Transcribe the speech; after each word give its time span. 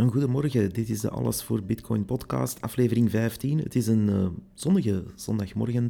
Een 0.00 0.10
goedemorgen, 0.10 0.72
dit 0.72 0.88
is 0.88 1.00
de 1.00 1.10
Alles 1.10 1.42
voor 1.42 1.62
Bitcoin 1.62 2.04
podcast, 2.04 2.60
aflevering 2.60 3.10
15. 3.10 3.58
Het 3.58 3.74
is 3.74 3.86
een 3.86 4.08
uh, 4.08 4.26
zonnige 4.54 5.04
zondagmorgen. 5.14 5.88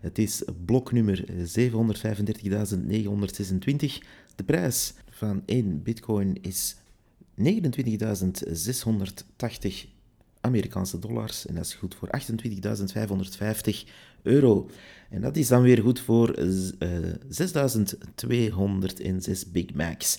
Het 0.00 0.18
is 0.18 0.42
blok 0.64 0.92
nummer 0.92 1.24
735.926. 1.24 1.30
De 4.36 4.44
prijs 4.44 4.94
van 5.10 5.42
1 5.46 5.82
bitcoin 5.82 6.42
is 6.42 6.76
29.680 7.40 7.44
Amerikaanse 10.40 10.98
dollars 10.98 11.46
en 11.46 11.54
dat 11.54 11.64
is 11.64 11.74
goed 11.74 11.94
voor 11.94 12.08
28.550 12.20 12.24
euro. 14.22 14.70
En 15.10 15.20
dat 15.20 15.36
is 15.36 15.48
dan 15.48 15.62
weer 15.62 15.82
goed 15.82 16.00
voor 16.00 16.38
uh, 16.38 16.74
6.206 18.24 19.50
Big 19.52 19.74
Macs. 19.74 20.18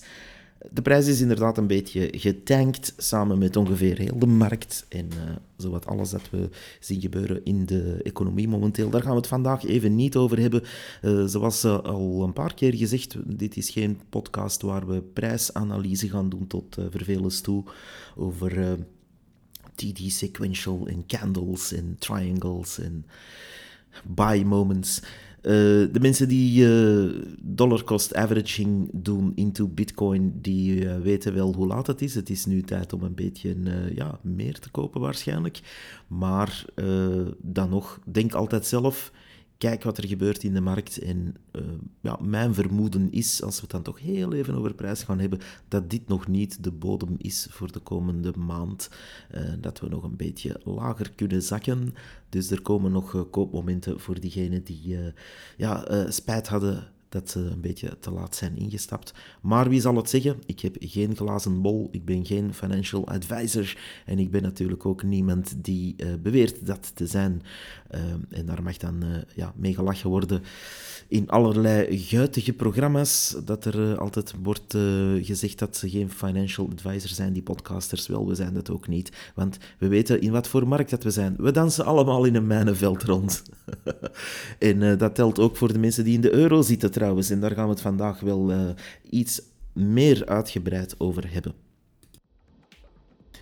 De 0.70 0.82
prijs 0.82 1.06
is 1.06 1.20
inderdaad 1.20 1.58
een 1.58 1.66
beetje 1.66 2.08
getankt 2.12 2.94
samen 2.96 3.38
met 3.38 3.56
ongeveer 3.56 3.98
heel 3.98 4.18
de 4.18 4.26
markt 4.26 4.86
en 4.88 5.06
uh, 5.06 5.36
zowat 5.56 5.86
alles 5.86 6.10
dat 6.10 6.30
we 6.30 6.48
zien 6.80 7.00
gebeuren 7.00 7.44
in 7.44 7.66
de 7.66 8.00
economie 8.02 8.48
momenteel. 8.48 8.90
Daar 8.90 9.02
gaan 9.02 9.10
we 9.10 9.16
het 9.16 9.26
vandaag 9.26 9.64
even 9.64 9.94
niet 9.94 10.16
over 10.16 10.38
hebben. 10.40 10.62
Uh, 11.02 11.24
zoals 11.24 11.64
uh, 11.64 11.78
al 11.78 12.22
een 12.22 12.32
paar 12.32 12.54
keer 12.54 12.74
gezegd, 12.74 13.16
dit 13.38 13.56
is 13.56 13.70
geen 13.70 14.00
podcast 14.08 14.62
waar 14.62 14.86
we 14.86 15.02
prijsanalyse 15.02 16.08
gaan 16.08 16.28
doen 16.28 16.46
tot 16.46 16.76
vervelens 16.90 17.40
toe 17.40 17.64
over 18.16 18.78
TD 19.74 20.12
sequential 20.12 20.86
en 20.86 21.06
candles 21.06 21.72
en 21.72 21.96
triangles 21.98 22.78
en 22.78 23.04
buy 24.04 24.42
moments. 24.42 25.02
Uh, 25.42 25.52
de 25.92 26.00
mensen 26.00 26.28
die 26.28 26.66
uh, 26.66 27.22
dollar 27.42 27.84
cost 27.84 28.14
averaging 28.14 28.88
doen 28.92 29.32
into 29.34 29.68
bitcoin, 29.68 30.38
die 30.40 30.84
uh, 30.84 30.98
weten 30.98 31.34
wel 31.34 31.54
hoe 31.54 31.66
laat 31.66 31.86
het 31.86 32.02
is. 32.02 32.14
Het 32.14 32.30
is 32.30 32.46
nu 32.46 32.62
tijd 32.62 32.92
om 32.92 33.02
een 33.02 33.14
beetje 33.14 33.56
ja, 33.94 34.18
meer 34.22 34.58
te 34.58 34.70
kopen 34.70 35.00
waarschijnlijk. 35.00 35.60
Maar 36.06 36.64
dan 37.38 37.70
nog, 37.70 38.00
denk 38.04 38.32
altijd 38.34 38.66
zelf, 38.66 39.12
kijk 39.60 39.82
wat 39.82 39.98
er 39.98 40.06
gebeurt 40.06 40.42
in 40.42 40.54
de 40.54 40.60
markt. 40.60 40.98
En 40.98 41.34
uh, 41.52 41.62
ja, 42.00 42.18
mijn 42.22 42.54
vermoeden 42.54 43.12
is, 43.12 43.42
als 43.42 43.54
we 43.54 43.60
het 43.60 43.70
dan 43.70 43.82
toch 43.82 44.00
heel 44.00 44.32
even 44.32 44.54
over 44.54 44.74
prijs 44.74 45.02
gaan 45.02 45.18
hebben, 45.18 45.38
dat 45.68 45.90
dit 45.90 46.08
nog 46.08 46.28
niet 46.28 46.64
de 46.64 46.70
bodem 46.72 47.14
is 47.18 47.46
voor 47.50 47.72
de 47.72 47.78
komende 47.78 48.32
maand. 48.38 48.90
Uh, 49.34 49.40
dat 49.58 49.80
we 49.80 49.88
nog 49.88 50.02
een 50.02 50.16
beetje 50.16 50.60
lager 50.64 51.10
kunnen 51.10 51.42
zakken. 51.42 51.94
Dus 52.28 52.50
er 52.50 52.62
komen 52.62 52.92
nog 52.92 53.12
uh, 53.14 53.22
koopmomenten 53.30 54.00
voor 54.00 54.20
diegenen 54.20 54.64
die 54.64 54.96
ja, 55.56 56.06
spijt 56.10 56.48
hadden 56.48 56.88
dat 57.08 57.30
ze 57.30 57.38
een 57.38 57.60
beetje 57.60 57.98
te 58.00 58.10
laat 58.10 58.36
zijn 58.36 58.56
ingestapt. 58.56 59.14
Maar 59.40 59.68
wie 59.68 59.80
zal 59.80 59.96
het 59.96 60.10
zeggen? 60.10 60.36
Ik 60.46 60.60
heb 60.60 60.76
geen 60.78 61.16
glazen 61.16 61.62
bol, 61.62 61.88
ik 61.90 62.04
ben 62.04 62.26
geen 62.26 62.54
financial 62.54 63.08
advisor 63.08 63.76
en 64.06 64.18
ik 64.18 64.30
ben 64.30 64.42
natuurlijk 64.42 64.86
ook 64.86 65.02
niemand 65.02 65.64
die 65.64 65.96
beweert 66.22 66.66
dat 66.66 66.92
te 66.94 67.06
zijn. 67.06 67.42
Uh, 67.94 68.00
en 68.38 68.46
daar 68.46 68.62
mag 68.62 68.76
dan 68.76 69.04
uh, 69.04 69.16
ja, 69.34 69.52
mee 69.56 69.74
gelachen 69.74 70.10
worden 70.10 70.42
in 71.08 71.28
allerlei 71.28 71.98
guitige 71.98 72.52
programma's, 72.52 73.36
dat 73.44 73.64
er 73.64 73.98
altijd 73.98 74.34
wordt 74.42 74.76
gezegd 75.22 75.58
dat 75.58 75.76
ze 75.76 75.90
geen 75.90 76.10
financial 76.10 76.68
advisor 76.72 77.08
zijn, 77.08 77.32
die 77.32 77.42
podcasters. 77.42 78.06
Wel, 78.06 78.26
we 78.26 78.34
zijn 78.34 78.54
dat 78.54 78.70
ook 78.70 78.88
niet, 78.88 79.12
want 79.34 79.58
we 79.78 79.88
weten 79.88 80.20
in 80.20 80.32
wat 80.32 80.48
voor 80.48 80.68
markt 80.68 80.90
dat 80.90 81.02
we 81.02 81.10
zijn. 81.10 81.34
We 81.38 81.50
dansen 81.50 81.84
allemaal 81.84 82.24
in 82.24 82.34
een 82.34 82.46
mijnenveld 82.46 83.02
rond. 83.02 83.42
en 84.58 84.98
dat 84.98 85.14
telt 85.14 85.38
ook 85.38 85.56
voor 85.56 85.72
de 85.72 85.78
mensen 85.78 86.04
die 86.04 86.14
in 86.14 86.20
de 86.20 86.32
euro 86.32 86.62
zitten 86.62 86.90
trouwens. 86.90 87.30
En 87.30 87.40
daar 87.40 87.54
gaan 87.54 87.64
we 87.64 87.70
het 87.70 87.80
vandaag 87.80 88.20
wel 88.20 88.52
iets 89.10 89.42
meer 89.72 90.26
uitgebreid 90.26 90.94
over 90.98 91.32
hebben. 91.32 91.69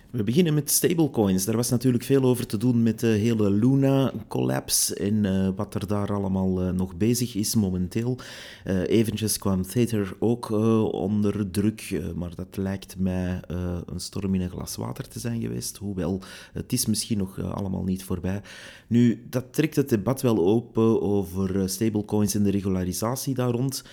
We 0.09 0.23
beginnen 0.23 0.53
met 0.53 0.71
stablecoins. 0.71 1.45
Daar 1.45 1.55
was 1.55 1.69
natuurlijk 1.69 2.03
veel 2.03 2.23
over 2.23 2.45
te 2.45 2.57
doen 2.57 2.83
met 2.83 2.99
de 2.99 3.07
hele 3.07 3.51
Luna-collapse 3.51 4.95
en 4.95 5.23
uh, 5.23 5.49
wat 5.55 5.75
er 5.75 5.87
daar 5.87 6.13
allemaal 6.13 6.63
uh, 6.63 6.71
nog 6.71 6.97
bezig 6.97 7.35
is 7.35 7.55
momenteel. 7.55 8.17
Uh, 8.65 8.87
eventjes 8.87 9.37
kwam 9.37 9.61
Tether 9.61 10.15
ook 10.19 10.49
onder 10.93 11.51
druk, 11.51 12.01
maar 12.15 12.35
dat 12.35 12.57
lijkt 12.57 12.95
mij 12.99 13.39
een 13.85 13.99
storm 13.99 14.35
in 14.35 14.41
een 14.41 14.49
glas 14.49 14.75
water 14.75 15.07
te 15.07 15.19
zijn 15.19 15.41
geweest. 15.41 15.77
Hoewel, 15.77 16.21
het 16.53 16.73
is 16.73 16.85
misschien 16.85 17.17
nog 17.17 17.53
allemaal 17.53 17.83
niet 17.83 18.03
voorbij. 18.03 18.41
Nu, 18.87 19.25
dat 19.29 19.53
trekt 19.53 19.75
het 19.75 19.89
debat 19.89 20.21
wel 20.21 20.37
open 20.37 21.01
over 21.01 21.69
stablecoins 21.69 22.35
en 22.35 22.43
de 22.43 22.51
regularisatie 22.51 23.33
daar 23.33 23.51
rond. 23.51 23.83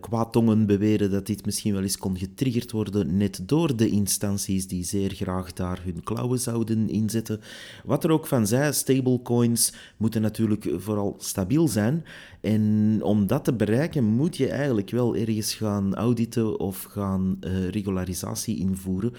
Kwaadtongen 0.00 0.66
beweren 0.66 1.10
dat 1.10 1.26
dit 1.26 1.44
misschien 1.44 1.72
wel 1.72 1.82
eens 1.82 1.98
kon 1.98 2.18
getriggerd 2.18 2.70
worden 2.70 3.16
net 3.16 3.40
door 3.46 3.76
de 3.76 3.88
instanties 3.88 4.68
die 4.68 4.84
zeer 4.84 5.10
graag 5.10 5.52
daar 5.52 5.80
hun 5.84 6.02
klauwen 6.02 6.38
zouden 6.38 6.88
inzetten. 6.88 7.40
Wat 7.84 8.04
er 8.04 8.10
ook 8.10 8.26
van 8.26 8.46
zij, 8.46 8.72
stablecoins 8.72 9.72
moeten 9.96 10.22
natuurlijk 10.22 10.70
vooral 10.76 11.14
stabiel 11.18 11.68
zijn. 11.68 12.04
En 12.40 12.98
om 13.02 13.26
dat 13.26 13.44
te 13.44 13.54
bereiken 13.54 14.04
moet 14.04 14.36
je 14.36 14.48
eigenlijk 14.48 14.90
wel 14.90 15.16
ergens 15.16 15.54
gaan 15.54 15.94
auditen 15.94 16.58
of 16.58 16.82
gaan 16.82 17.38
uh, 17.40 17.68
regularisatie 17.68 18.58
invoeren. 18.58 19.12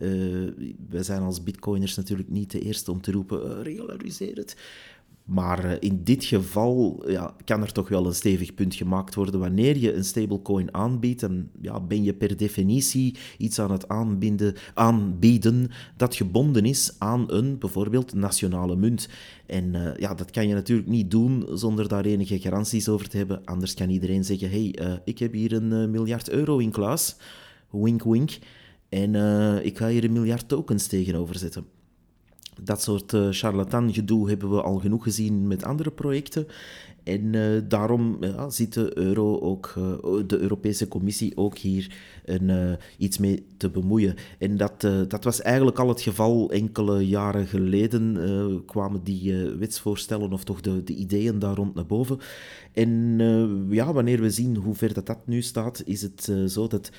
Uh, 0.00 0.50
wij 0.88 1.02
zijn 1.02 1.22
als 1.22 1.42
bitcoiners 1.42 1.96
natuurlijk 1.96 2.28
niet 2.28 2.50
de 2.50 2.60
eerste 2.60 2.90
om 2.90 3.00
te 3.00 3.12
roepen, 3.12 3.62
regulariseer 3.62 4.36
het. 4.36 4.56
Maar 5.28 5.64
eh, 5.64 5.76
in 5.80 6.04
dit 6.04 6.24
geval 6.24 7.04
ja, 7.10 7.34
kan 7.44 7.62
er 7.62 7.72
toch 7.72 7.88
wel 7.88 8.06
een 8.06 8.14
stevig 8.14 8.54
punt 8.54 8.74
gemaakt 8.74 9.14
worden. 9.14 9.40
Wanneer 9.40 9.76
je 9.76 9.94
een 9.94 10.04
stablecoin 10.04 10.74
aanbiedt, 10.74 11.20
dan 11.20 11.48
ja, 11.60 11.80
ben 11.80 12.02
je 12.02 12.14
per 12.14 12.36
definitie 12.36 13.16
iets 13.38 13.58
aan 13.58 13.70
het 13.70 13.88
aanbinden, 13.88 14.54
aanbieden 14.74 15.70
dat 15.96 16.14
gebonden 16.14 16.64
is 16.64 16.94
aan 16.98 17.32
een 17.32 17.58
bijvoorbeeld 17.58 18.14
nationale 18.14 18.76
munt. 18.76 19.08
En 19.46 19.74
uh, 19.74 19.96
ja, 19.96 20.14
dat 20.14 20.30
kan 20.30 20.48
je 20.48 20.54
natuurlijk 20.54 20.88
niet 20.88 21.10
doen 21.10 21.46
zonder 21.52 21.88
daar 21.88 22.04
enige 22.04 22.40
garanties 22.40 22.88
over 22.88 23.08
te 23.08 23.16
hebben. 23.16 23.44
Anders 23.44 23.74
kan 23.74 23.90
iedereen 23.90 24.24
zeggen, 24.24 24.50
hey, 24.50 24.78
uh, 24.80 24.92
ik 25.04 25.18
heb 25.18 25.32
hier 25.32 25.52
een 25.52 25.90
miljard 25.90 26.30
euro 26.30 26.58
in 26.58 26.70
kluis. 26.70 27.16
Wink, 27.70 28.04
wink. 28.04 28.38
En 28.88 29.14
ik 29.64 29.78
ga 29.78 29.88
hier 29.88 30.04
een 30.04 30.12
miljard 30.12 30.48
tokens 30.48 30.86
tegenover 30.86 31.38
zetten. 31.38 31.77
Dat 32.62 32.82
soort 32.82 33.12
uh, 33.12 33.26
charlatan 33.30 33.94
gedoe 33.94 34.28
hebben 34.28 34.50
we 34.50 34.62
al 34.62 34.78
genoeg 34.78 35.02
gezien 35.02 35.46
met 35.46 35.64
andere 35.64 35.90
projecten. 35.90 36.46
En 37.02 37.32
uh, 37.32 37.62
daarom 37.68 38.16
ja, 38.20 38.50
ziet 38.50 38.74
de, 38.74 38.98
euro 38.98 39.40
ook, 39.40 39.74
uh, 39.78 39.92
de 40.26 40.38
Europese 40.38 40.88
Commissie 40.88 41.36
ook 41.36 41.58
hier 41.58 41.96
een, 42.24 42.76
iets 42.98 43.18
mee 43.18 43.46
te 43.56 43.70
bemoeien. 43.70 44.14
En 44.38 44.56
dat, 44.56 44.80
dat 45.08 45.24
was 45.24 45.42
eigenlijk 45.42 45.78
al 45.78 45.88
het 45.88 46.00
geval 46.00 46.50
enkele 46.50 47.06
jaren 47.06 47.46
geleden. 47.46 48.62
kwamen 48.66 49.00
die 49.04 49.34
wetsvoorstellen 49.58 50.32
of 50.32 50.44
toch 50.44 50.60
de, 50.60 50.84
de 50.84 50.94
ideeën 50.94 51.38
daar 51.38 51.54
rond 51.54 51.74
naar 51.74 51.86
boven. 51.86 52.18
En 52.72 53.18
ja, 53.70 53.92
wanneer 53.92 54.20
we 54.20 54.30
zien 54.30 54.56
hoe 54.56 54.74
ver 54.74 54.94
dat, 54.94 55.06
dat 55.06 55.26
nu 55.26 55.42
staat, 55.42 55.82
is 55.84 56.02
het 56.02 56.32
zo 56.46 56.66
dat 56.66 56.90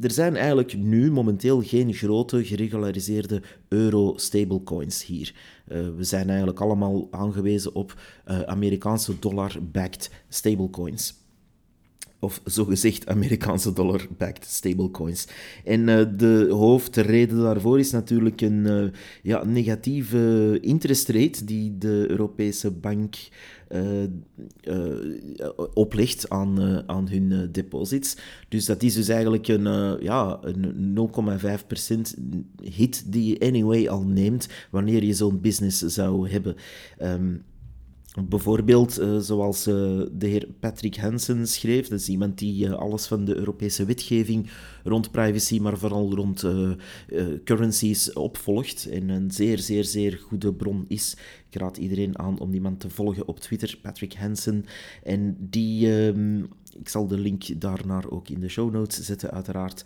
er 0.00 0.10
zijn 0.10 0.36
eigenlijk 0.36 0.76
nu 0.76 1.10
momenteel 1.10 1.62
geen 1.62 1.94
grote 1.94 2.44
geregulariseerde 2.44 3.42
euro-stablecoins 3.68 5.04
hier. 5.04 5.34
Uh, 5.68 5.78
we 5.96 6.04
zijn 6.04 6.28
eigenlijk 6.28 6.60
allemaal 6.60 7.08
aangewezen 7.10 7.74
op 7.74 8.00
uh, 8.28 8.40
Amerikaanse 8.40 9.18
dollar-backed 9.18 10.10
stablecoins. 10.28 11.22
Of 12.18 12.40
zogezegd 12.44 13.06
Amerikaanse 13.06 13.72
dollar-backed 13.72 14.44
stablecoins. 14.44 15.26
En 15.64 15.88
uh, 15.88 16.04
de 16.16 16.46
hoofdreden 16.50 17.38
daarvoor 17.38 17.78
is 17.78 17.90
natuurlijk 17.90 18.40
een 18.40 18.92
ja, 19.22 19.44
negatieve 19.44 20.58
interest 20.60 21.08
rate 21.08 21.44
die 21.44 21.78
de 21.78 22.04
Europese 22.08 22.70
bank 22.70 23.14
oplegt 25.74 26.30
aan, 26.30 26.82
aan 26.88 27.08
hun 27.08 27.48
deposits. 27.52 28.16
Dus 28.48 28.64
dat 28.64 28.82
is 28.82 28.94
dus 28.94 29.08
eigenlijk 29.08 29.48
een, 29.48 29.98
ja, 30.02 30.38
een 30.42 30.98
0,5% 32.16 32.20
hit 32.62 33.12
die 33.12 33.28
je 33.28 33.46
anyway 33.46 33.88
al 33.88 34.02
neemt 34.02 34.48
wanneer 34.70 35.04
je 35.04 35.14
zo'n 35.14 35.40
business 35.40 35.80
zou 35.80 36.28
hebben. 36.30 36.56
Um, 37.02 37.42
Bijvoorbeeld, 38.22 39.00
uh, 39.00 39.18
zoals 39.18 39.66
uh, 39.66 39.74
de 40.12 40.26
heer 40.26 40.48
Patrick 40.60 40.96
Hansen 40.96 41.48
schreef, 41.48 41.88
dat 41.88 42.00
is 42.00 42.08
iemand 42.08 42.38
die 42.38 42.66
uh, 42.66 42.72
alles 42.72 43.06
van 43.06 43.24
de 43.24 43.36
Europese 43.36 43.84
wetgeving 43.84 44.50
rond 44.84 45.10
privacy, 45.10 45.58
maar 45.58 45.78
vooral 45.78 46.14
rond 46.14 46.44
currencies 47.44 48.12
opvolgt 48.12 48.88
en 48.88 49.08
een 49.08 49.30
zeer, 49.30 49.58
zeer, 49.58 49.84
zeer 49.84 50.18
goede 50.28 50.54
bron 50.54 50.84
is. 50.88 51.16
Ik 51.50 51.60
raad 51.60 51.76
iedereen 51.76 52.18
aan 52.18 52.38
om 52.38 52.50
die 52.50 52.60
man 52.60 52.76
te 52.76 52.90
volgen 52.90 53.28
op 53.28 53.40
Twitter, 53.40 53.78
Patrick 53.82 54.12
Hansen. 54.12 54.64
En 55.02 55.36
die, 55.40 55.92
ehm, 55.92 56.38
ik 56.78 56.88
zal 56.88 57.06
de 57.06 57.18
link 57.18 57.60
daarnaar 57.60 58.10
ook 58.10 58.28
in 58.28 58.40
de 58.40 58.48
show 58.48 58.72
notes 58.72 59.04
zetten, 59.04 59.30
uiteraard. 59.30 59.84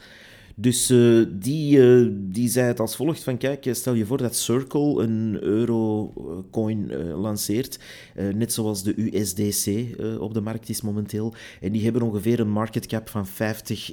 Dus 0.61 0.91
uh, 0.91 1.27
die, 1.31 1.79
uh, 1.79 2.09
die 2.13 2.49
zei 2.49 2.67
het 2.67 2.81
als 2.81 2.97
volgt 2.97 3.23
van 3.23 3.37
kijk, 3.37 3.69
stel 3.73 3.95
je 3.95 4.07
voor 4.07 4.19
dat 4.19 4.37
Circle 4.37 5.03
een 5.03 5.43
eurocoin 5.43 6.91
uh, 6.91 7.21
lanceert, 7.21 7.79
net 8.15 8.53
zoals 8.53 8.83
de 8.83 8.95
USDC 8.97 9.87
op 10.21 10.35
de 10.35 10.41
markt 10.41 10.69
is 10.69 10.81
momenteel. 10.81 11.35
En 11.61 11.73
die 11.73 11.85
hebben 11.85 12.03
ongeveer 12.03 12.41
een 12.41 12.51
market 12.51 12.87
cap 12.87 13.09
van 13.09 13.27
50 13.27 13.93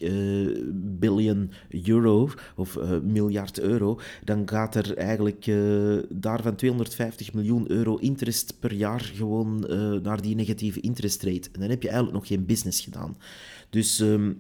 biljoen 0.74 1.52
euro, 1.70 2.30
of 2.56 2.80
miljard 3.04 3.60
euro. 3.60 4.00
Dan 4.24 4.50
gaat 4.50 4.76
er 4.76 4.98
eigenlijk 4.98 5.52
daarvan 6.10 6.56
250 6.56 7.34
miljoen 7.34 7.72
euro 7.72 7.96
interest 7.96 8.56
per 8.60 8.74
jaar 8.74 9.02
gewoon 9.02 9.60
naar 10.02 10.22
die 10.22 10.36
negatieve 10.36 10.80
interest 10.80 11.24
rate. 11.24 11.50
En 11.52 11.60
dan 11.60 11.70
heb 11.70 11.82
je 11.82 11.90
eigenlijk 11.90 12.18
nog 12.18 12.28
geen 12.28 12.46
business 12.46 12.82
gedaan. 12.82 13.18
Dus... 13.70 14.00
Um, 14.00 14.40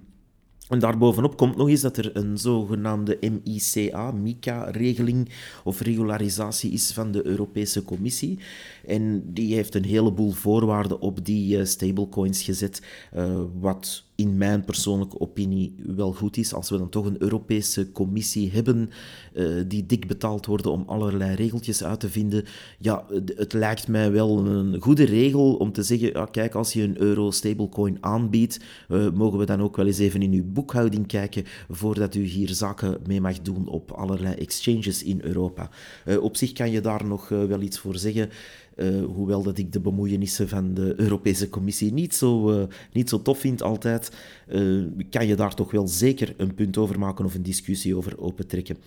en 0.69 0.79
daarbovenop 0.79 1.37
komt 1.37 1.55
nog 1.55 1.69
eens 1.69 1.81
dat 1.81 1.97
er 1.97 2.15
een 2.15 2.37
zogenaamde 2.37 3.19
MICA, 3.43 4.11
MICA-regeling 4.11 5.29
of 5.63 5.81
regularisatie 5.81 6.71
is 6.71 6.91
van 6.91 7.11
de 7.11 7.25
Europese 7.25 7.83
Commissie. 7.83 8.39
En 8.85 9.33
die 9.33 9.55
heeft 9.55 9.75
een 9.75 9.85
heleboel 9.85 10.31
voorwaarden 10.31 10.99
op 10.99 11.25
die 11.25 11.57
uh, 11.57 11.65
stablecoins 11.65 12.43
gezet, 12.43 12.81
uh, 13.15 13.39
wat 13.59 14.03
in 14.15 14.37
mijn 14.37 14.65
persoonlijke 14.65 15.19
opinie 15.19 15.75
wel 15.95 16.13
goed 16.13 16.37
is. 16.37 16.53
Als 16.53 16.69
we 16.69 16.77
dan 16.77 16.89
toch 16.89 17.05
een 17.05 17.21
Europese 17.21 17.91
commissie 17.91 18.51
hebben 18.51 18.89
uh, 19.33 19.63
die 19.67 19.85
dik 19.85 20.07
betaald 20.07 20.45
worden 20.45 20.71
om 20.71 20.83
allerlei 20.85 21.35
regeltjes 21.35 21.83
uit 21.83 21.99
te 21.99 22.09
vinden, 22.09 22.45
ja, 22.79 23.05
het 23.35 23.53
lijkt 23.53 23.87
mij 23.87 24.11
wel 24.11 24.45
een 24.45 24.81
goede 24.81 25.03
regel 25.03 25.55
om 25.55 25.71
te 25.71 25.83
zeggen, 25.83 26.09
ja, 26.13 26.25
kijk, 26.25 26.55
als 26.55 26.73
je 26.73 26.83
een 26.83 27.01
euro 27.01 27.31
stablecoin 27.31 27.97
aanbiedt, 27.99 28.59
uh, 28.89 29.11
mogen 29.11 29.39
we 29.39 29.45
dan 29.45 29.61
ook 29.61 29.75
wel 29.75 29.87
eens 29.87 29.97
even 29.97 30.21
in 30.21 30.31
uw 30.31 30.45
boekhouding 30.45 31.07
kijken 31.07 31.43
voordat 31.69 32.15
u 32.15 32.23
hier 32.23 32.49
zaken 32.49 32.97
mee 33.07 33.21
mag 33.21 33.41
doen 33.41 33.67
op 33.67 33.91
allerlei 33.91 34.35
exchanges 34.35 35.03
in 35.03 35.19
Europa. 35.23 35.69
Uh, 36.05 36.23
op 36.23 36.35
zich 36.35 36.51
kan 36.51 36.71
je 36.71 36.81
daar 36.81 37.05
nog 37.05 37.29
wel 37.29 37.61
iets 37.61 37.79
voor 37.79 37.97
zeggen. 37.97 38.29
Uh, 38.75 39.05
hoewel 39.05 39.43
dat 39.43 39.57
ik 39.57 39.71
de 39.71 39.79
bemoeienissen 39.79 40.47
van 40.47 40.73
de 40.73 40.93
Europese 40.97 41.49
Commissie 41.49 41.93
niet 41.93 42.15
zo, 42.15 42.51
uh, 42.51 42.63
niet 42.91 43.09
zo 43.09 43.21
tof 43.21 43.39
vind 43.39 43.61
altijd, 43.61 44.11
uh, 44.49 44.85
kan 45.09 45.27
je 45.27 45.35
daar 45.35 45.55
toch 45.55 45.71
wel 45.71 45.87
zeker 45.87 46.33
een 46.37 46.53
punt 46.53 46.77
over 46.77 46.99
maken 46.99 47.25
of 47.25 47.35
een 47.35 47.43
discussie 47.43 47.95
over 47.95 48.19
opentrekken. 48.19 48.77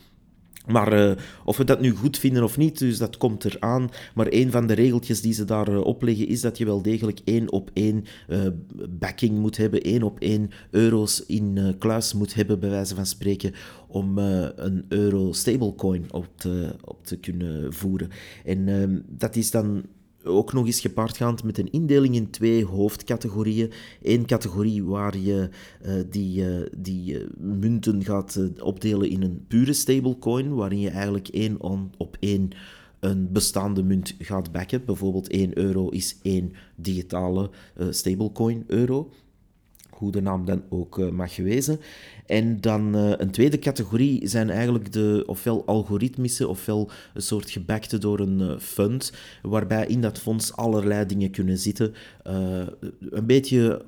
Maar 0.66 1.08
uh, 1.08 1.16
of 1.44 1.56
we 1.56 1.64
dat 1.64 1.81
nu 1.81 1.90
goed 1.90 2.19
vinden 2.19 2.43
of 2.43 2.56
niet, 2.56 2.78
dus 2.78 2.99
dat 2.99 3.16
komt 3.16 3.44
eraan. 3.44 3.90
Maar 4.14 4.26
een 4.31 4.50
van 4.50 4.66
de 4.66 4.72
regeltjes 4.72 5.20
die 5.20 5.32
ze 5.32 5.44
daar 5.44 5.69
uh, 5.69 5.81
opleggen 5.81 6.28
is 6.28 6.40
dat 6.40 6.58
je 6.58 6.64
wel 6.64 6.82
degelijk 6.82 7.20
één 7.25 7.52
op 7.52 7.70
één 7.72 8.05
uh, 8.28 8.46
backing 8.88 9.38
moet 9.38 9.56
hebben, 9.56 9.82
één 9.82 10.02
op 10.02 10.20
één 10.20 10.50
euro's 10.70 11.25
in 11.26 11.76
kluis 11.78 12.14
moet 12.14 12.34
hebben, 12.34 12.60
bij 12.60 12.70
wijze 12.70 12.94
van 12.94 13.06
spreken, 13.06 13.55
om 13.88 14.19
een 14.19 14.84
euro 14.88 15.32
stablecoin 15.32 16.06
op 16.10 16.28
te, 16.37 16.75
op 16.84 17.06
te 17.06 17.16
kunnen 17.16 17.72
voeren. 17.72 18.08
En 18.44 18.69
ehm, 18.69 18.99
dat 19.06 19.37
is 19.37 19.50
dan 19.50 19.84
ook 20.28 20.52
nog 20.52 20.66
eens 20.66 20.80
gepaardgaand 20.80 21.44
met 21.44 21.58
een 21.58 21.70
indeling 21.70 22.14
in 22.14 22.30
twee 22.30 22.64
hoofdcategorieën. 22.64 23.72
Eén 24.02 24.26
categorie 24.26 24.84
waar 24.84 25.19
je 25.19 25.48
uh, 25.86 25.92
die, 26.10 26.42
uh, 26.42 26.66
die 26.76 27.14
uh, 27.14 27.26
munten 27.38 28.04
gaat 28.04 28.40
opdelen 28.60 29.08
in 29.08 29.22
een 29.22 29.44
pure 29.48 29.72
stablecoin, 29.72 30.54
waarin 30.54 30.80
je 30.80 30.90
eigenlijk 30.90 31.28
één 31.28 31.60
on, 31.60 31.90
op 31.96 32.16
één 32.20 32.50
een 33.00 33.32
bestaande 33.32 33.82
munt 33.82 34.14
gaat 34.19 34.52
backen. 34.52 34.84
Bijvoorbeeld 34.84 35.28
1 35.28 35.58
euro 35.58 35.88
is 35.88 36.19
één 36.22 36.52
digitale 36.76 37.50
stablecoin 37.90 38.64
euro 38.66 39.10
hoe 39.99 40.12
de 40.12 40.23
naam 40.23 40.45
dan 40.45 40.62
ook 40.69 40.99
uh, 40.99 41.11
mag 41.11 41.37
wezen. 41.37 41.81
En 42.27 42.61
dan 42.61 42.97
uh, 42.97 43.12
een 43.17 43.31
tweede 43.31 43.59
categorie 43.59 44.29
zijn 44.29 44.50
eigenlijk 44.50 44.93
de 44.93 45.23
ofwel 45.27 45.67
algoritmische 45.67 46.49
ofwel 46.49 46.91
een 47.15 47.23
soort 47.23 47.50
gebackte 47.50 47.99
door 47.99 48.21
een 48.21 48.41
uh, 48.41 48.59
fund, 48.59 49.12
waarbij 49.43 49.87
in 49.87 50.00
dat 50.00 50.19
fonds 50.19 50.56
allerlei 50.56 51.06
dingen 51.06 51.31
kunnen 51.31 51.59
zitten. 51.59 51.95
een 52.23 53.27
beetje 53.27 53.83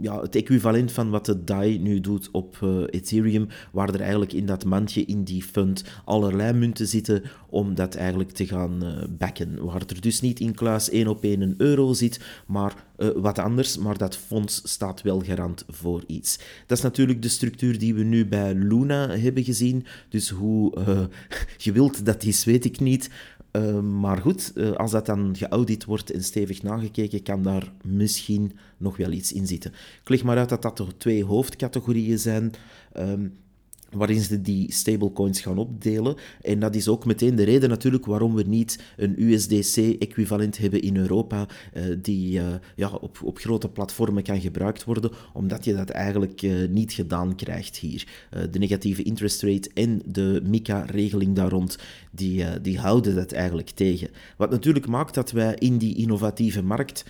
ja, 0.00 0.20
het 0.20 0.36
equivalent 0.36 0.92
van 0.92 1.10
wat 1.10 1.26
de 1.26 1.44
DAI 1.44 1.78
nu 1.78 2.00
doet 2.00 2.28
op 2.30 2.58
uh, 2.62 2.82
Ethereum, 2.90 3.48
waar 3.72 3.94
er 3.94 4.00
eigenlijk 4.00 4.32
in 4.32 4.46
dat 4.46 4.64
mandje, 4.64 5.04
in 5.04 5.24
die 5.24 5.42
fund, 5.42 5.84
allerlei 6.04 6.52
munten 6.52 6.86
zitten 6.86 7.22
om 7.48 7.74
dat 7.74 7.94
eigenlijk 7.94 8.30
te 8.30 8.46
gaan 8.46 8.84
uh, 8.84 9.02
backen. 9.18 9.64
Waar 9.64 9.82
er 9.86 10.00
dus 10.00 10.20
niet 10.20 10.40
in 10.40 10.54
kluis 10.54 10.90
één 10.90 11.06
op 11.06 11.22
één 11.22 11.40
een 11.40 11.54
euro 11.56 11.92
zit, 11.92 12.20
maar 12.46 12.84
uh, 12.96 13.08
wat 13.16 13.38
anders, 13.38 13.78
maar 13.78 13.98
dat 13.98 14.16
fonds 14.16 14.60
staat 14.64 15.02
wel 15.02 15.20
garant 15.20 15.64
voor 15.68 16.04
iets. 16.06 16.38
Dat 16.66 16.78
is 16.78 16.84
natuurlijk 16.84 17.22
de 17.22 17.28
structuur 17.28 17.78
die 17.78 17.94
we 17.94 18.02
nu 18.02 18.26
bij 18.26 18.54
Luna 18.54 19.08
hebben 19.08 19.44
gezien, 19.44 19.86
dus 20.08 20.28
hoe 20.28 20.72
gewild 21.56 22.06
dat 22.06 22.24
is, 22.24 22.44
weet 22.44 22.64
ik 22.64 22.80
niet. 22.80 23.10
Uh, 23.56 23.80
maar 23.80 24.16
goed, 24.16 24.52
uh, 24.54 24.72
als 24.72 24.90
dat 24.90 25.06
dan 25.06 25.36
geaudit 25.36 25.84
wordt 25.84 26.10
en 26.10 26.24
stevig 26.24 26.62
nagekeken, 26.62 27.22
kan 27.22 27.42
daar 27.42 27.72
misschien 27.82 28.52
nog 28.76 28.96
wel 28.96 29.10
iets 29.10 29.32
in 29.32 29.46
zitten. 29.46 29.70
Ik 30.02 30.08
leg 30.08 30.22
maar 30.22 30.38
uit 30.38 30.48
dat 30.48 30.62
dat 30.62 30.78
er 30.78 30.96
twee 30.96 31.24
hoofdcategorieën 31.24 32.18
zijn. 32.18 32.52
Um, 32.96 33.32
waarin 33.94 34.20
ze 34.20 34.40
die 34.40 34.72
stablecoins 34.72 35.40
gaan 35.40 35.58
opdelen. 35.58 36.16
En 36.40 36.58
dat 36.58 36.74
is 36.74 36.88
ook 36.88 37.04
meteen 37.04 37.34
de 37.34 37.42
reden 37.42 37.68
natuurlijk 37.68 38.06
waarom 38.06 38.34
we 38.34 38.42
niet 38.42 38.78
een 38.96 39.22
USDC-equivalent 39.22 40.58
hebben 40.58 40.82
in 40.82 40.96
Europa, 40.96 41.46
uh, 41.74 41.82
die 42.02 42.38
uh, 42.38 42.44
ja, 42.76 42.88
op, 42.88 43.18
op 43.22 43.38
grote 43.38 43.68
platformen 43.68 44.22
kan 44.22 44.40
gebruikt 44.40 44.84
worden, 44.84 45.10
omdat 45.32 45.64
je 45.64 45.74
dat 45.74 45.90
eigenlijk 45.90 46.42
uh, 46.42 46.68
niet 46.68 46.92
gedaan 46.92 47.34
krijgt 47.36 47.76
hier. 47.76 48.06
de 48.50 48.58
negatieve 48.58 49.02
interest 49.02 49.42
rate 49.42 49.70
en 49.74 50.02
de 50.06 50.40
MICA-regeling 50.44 51.34
daar 51.34 51.50
rond, 51.50 51.78
die, 52.10 52.60
die 52.60 52.78
houden 52.78 53.14
dat 53.14 53.32
eigenlijk 53.32 53.70
tegen. 53.70 54.08
Wat 54.36 54.50
natuurlijk 54.50 54.86
maakt 54.86 55.14
dat 55.14 55.30
wij 55.30 55.54
in 55.58 55.78
die 55.78 55.96
innovatieve 55.96 56.62
markt 56.62 57.04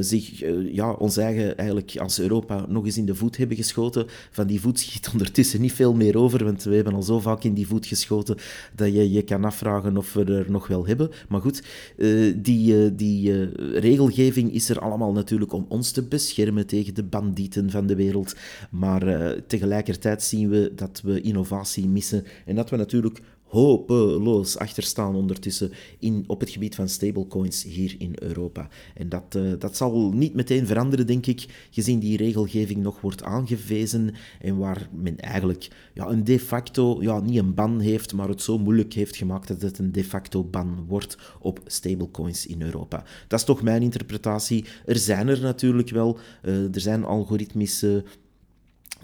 zich, 0.00 0.44
ja, 0.72 0.92
ons 0.92 1.16
eigen 1.16 1.56
eigenlijk 1.56 1.96
als 1.96 2.20
Europa 2.20 2.66
nog 2.68 2.84
eens 2.84 2.98
in 2.98 3.06
de 3.06 3.14
voet 3.14 3.36
hebben 3.36 3.56
geschoten. 3.56 4.06
Van 4.30 4.46
die 4.46 4.60
voet 4.60 4.78
schiet 4.78 5.08
ondertussen 5.12 5.60
niet 5.60 5.72
veel 5.72 5.94
meer 5.94 6.17
over, 6.18 6.44
want 6.44 6.62
we 6.62 6.74
hebben 6.74 6.94
al 6.94 7.02
zo 7.02 7.20
vaak 7.20 7.44
in 7.44 7.54
die 7.54 7.66
voet 7.66 7.86
geschoten 7.86 8.36
dat 8.74 8.92
je 8.92 9.12
je 9.12 9.22
kan 9.22 9.44
afvragen 9.44 9.96
of 9.96 10.12
we 10.12 10.24
er 10.24 10.50
nog 10.50 10.66
wel 10.66 10.86
hebben. 10.86 11.10
Maar 11.28 11.40
goed, 11.40 11.62
uh, 11.96 12.34
die, 12.36 12.84
uh, 12.84 12.90
die 12.92 13.30
uh, 13.30 13.48
regelgeving 13.78 14.52
is 14.52 14.68
er 14.68 14.80
allemaal 14.80 15.12
natuurlijk 15.12 15.52
om 15.52 15.66
ons 15.68 15.90
te 15.90 16.02
beschermen 16.02 16.66
tegen 16.66 16.94
de 16.94 17.02
bandieten 17.02 17.70
van 17.70 17.86
de 17.86 17.94
wereld. 17.94 18.36
Maar 18.70 19.34
tegelijkertijd 19.46 20.22
zien 20.22 20.48
we 20.48 20.72
dat 20.74 21.00
we 21.04 21.20
innovatie 21.20 21.88
missen 21.88 22.24
en 22.46 22.54
dat 22.54 22.70
we 22.70 22.76
natuurlijk 22.76 23.20
hopeloos 23.48 24.58
achterstaan 24.58 25.14
ondertussen 25.14 25.72
in, 25.98 26.24
op 26.26 26.40
het 26.40 26.50
gebied 26.50 26.74
van 26.74 26.88
stablecoins 26.88 27.62
hier 27.62 27.94
in 27.98 28.12
Europa. 28.14 28.68
En 28.94 29.08
dat, 29.08 29.34
uh, 29.36 29.52
dat 29.58 29.76
zal 29.76 30.12
niet 30.12 30.34
meteen 30.34 30.66
veranderen, 30.66 31.06
denk 31.06 31.26
ik, 31.26 31.68
gezien 31.70 31.98
die 31.98 32.16
regelgeving 32.16 32.82
nog 32.82 33.00
wordt 33.00 33.22
aangewezen 33.22 34.14
en 34.40 34.56
waar 34.56 34.88
men 34.92 35.18
eigenlijk 35.18 35.68
ja, 35.94 36.08
een 36.08 36.24
de 36.24 36.38
facto, 36.38 37.02
ja, 37.02 37.20
niet 37.20 37.38
een 37.38 37.54
ban 37.54 37.80
heeft, 37.80 38.12
maar 38.12 38.28
het 38.28 38.42
zo 38.42 38.58
moeilijk 38.58 38.92
heeft 38.92 39.16
gemaakt 39.16 39.48
dat 39.48 39.62
het 39.62 39.78
een 39.78 39.92
de 39.92 40.04
facto 40.04 40.44
ban 40.44 40.84
wordt 40.88 41.18
op 41.40 41.60
stablecoins 41.66 42.46
in 42.46 42.62
Europa. 42.62 43.04
Dat 43.28 43.38
is 43.38 43.44
toch 43.44 43.62
mijn 43.62 43.82
interpretatie. 43.82 44.64
Er 44.86 44.96
zijn 44.96 45.28
er 45.28 45.40
natuurlijk 45.40 45.90
wel, 45.90 46.18
uh, 46.44 46.74
er 46.74 46.80
zijn 46.80 47.04
algoritmische 47.04 48.04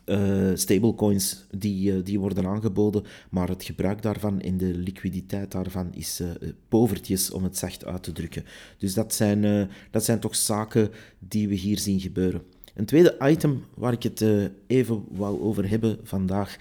uh, 0.06 0.50
stablecoins 0.54 1.46
die, 1.50 1.92
uh, 1.92 2.04
die 2.04 2.20
worden 2.20 2.46
aangeboden, 2.46 3.04
maar 3.30 3.48
het 3.48 3.64
gebruik 3.64 4.02
daarvan 4.02 4.40
en 4.40 4.56
de 4.56 4.74
liquiditeit 4.74 5.52
daarvan 5.52 5.94
is 5.94 6.20
uh, 6.20 6.28
povertjes, 6.68 7.30
om 7.30 7.44
het 7.44 7.56
zacht 7.56 7.84
uit 7.84 8.02
te 8.02 8.12
drukken. 8.12 8.44
Dus 8.78 8.94
dat 8.94 9.14
zijn, 9.14 9.68
dat 9.90 10.04
zijn 10.04 10.20
toch 10.20 10.36
zaken 10.36 10.90
die 11.18 11.48
we 11.48 11.54
hier 11.54 11.78
zien 11.78 12.00
gebeuren. 12.00 12.42
Een 12.74 12.84
tweede 12.84 13.16
item 13.22 13.64
waar 13.74 13.92
ik 13.92 14.02
het 14.02 14.24
even 14.66 15.04
wou 15.10 15.40
over 15.40 15.68
hebben 15.68 15.98
vandaag 16.02 16.56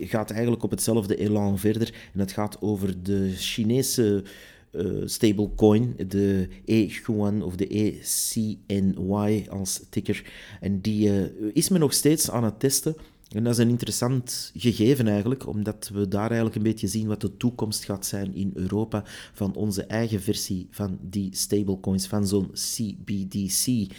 gaat 0.00 0.30
eigenlijk 0.30 0.62
op 0.62 0.70
hetzelfde 0.70 1.16
elan 1.16 1.58
verder. 1.58 1.94
En 2.12 2.20
het 2.20 2.32
gaat 2.32 2.60
over 2.60 3.02
de 3.02 3.32
Chinese 3.36 4.24
uh, 4.72 5.02
stablecoin, 5.04 5.94
de 6.06 6.48
E-Yuan 6.64 7.42
of 7.42 7.56
de 7.56 7.66
ECNY 7.66 9.46
als 9.48 9.80
ticker. 9.90 10.32
En 10.60 10.80
die 10.80 11.08
uh, 11.08 11.50
is 11.52 11.68
men 11.68 11.80
nog 11.80 11.92
steeds 11.92 12.30
aan 12.30 12.44
het 12.44 12.60
testen. 12.60 12.96
En 13.28 13.44
dat 13.44 13.52
is 13.52 13.58
een 13.58 13.68
interessant 13.68 14.52
gegeven 14.56 15.08
eigenlijk, 15.08 15.46
omdat 15.46 15.90
we 15.92 16.08
daar 16.08 16.26
eigenlijk 16.26 16.56
een 16.56 16.62
beetje 16.62 16.88
zien 16.88 17.06
wat 17.06 17.20
de 17.20 17.36
toekomst 17.36 17.84
gaat 17.84 18.06
zijn 18.06 18.34
in 18.34 18.50
Europa 18.54 19.04
van 19.32 19.54
onze 19.54 19.84
eigen 19.84 20.20
versie 20.20 20.66
van 20.70 20.98
die 21.00 21.36
stablecoins, 21.36 22.06
van 22.06 22.26
zo'n 22.26 22.50
CBDC. 22.52 23.92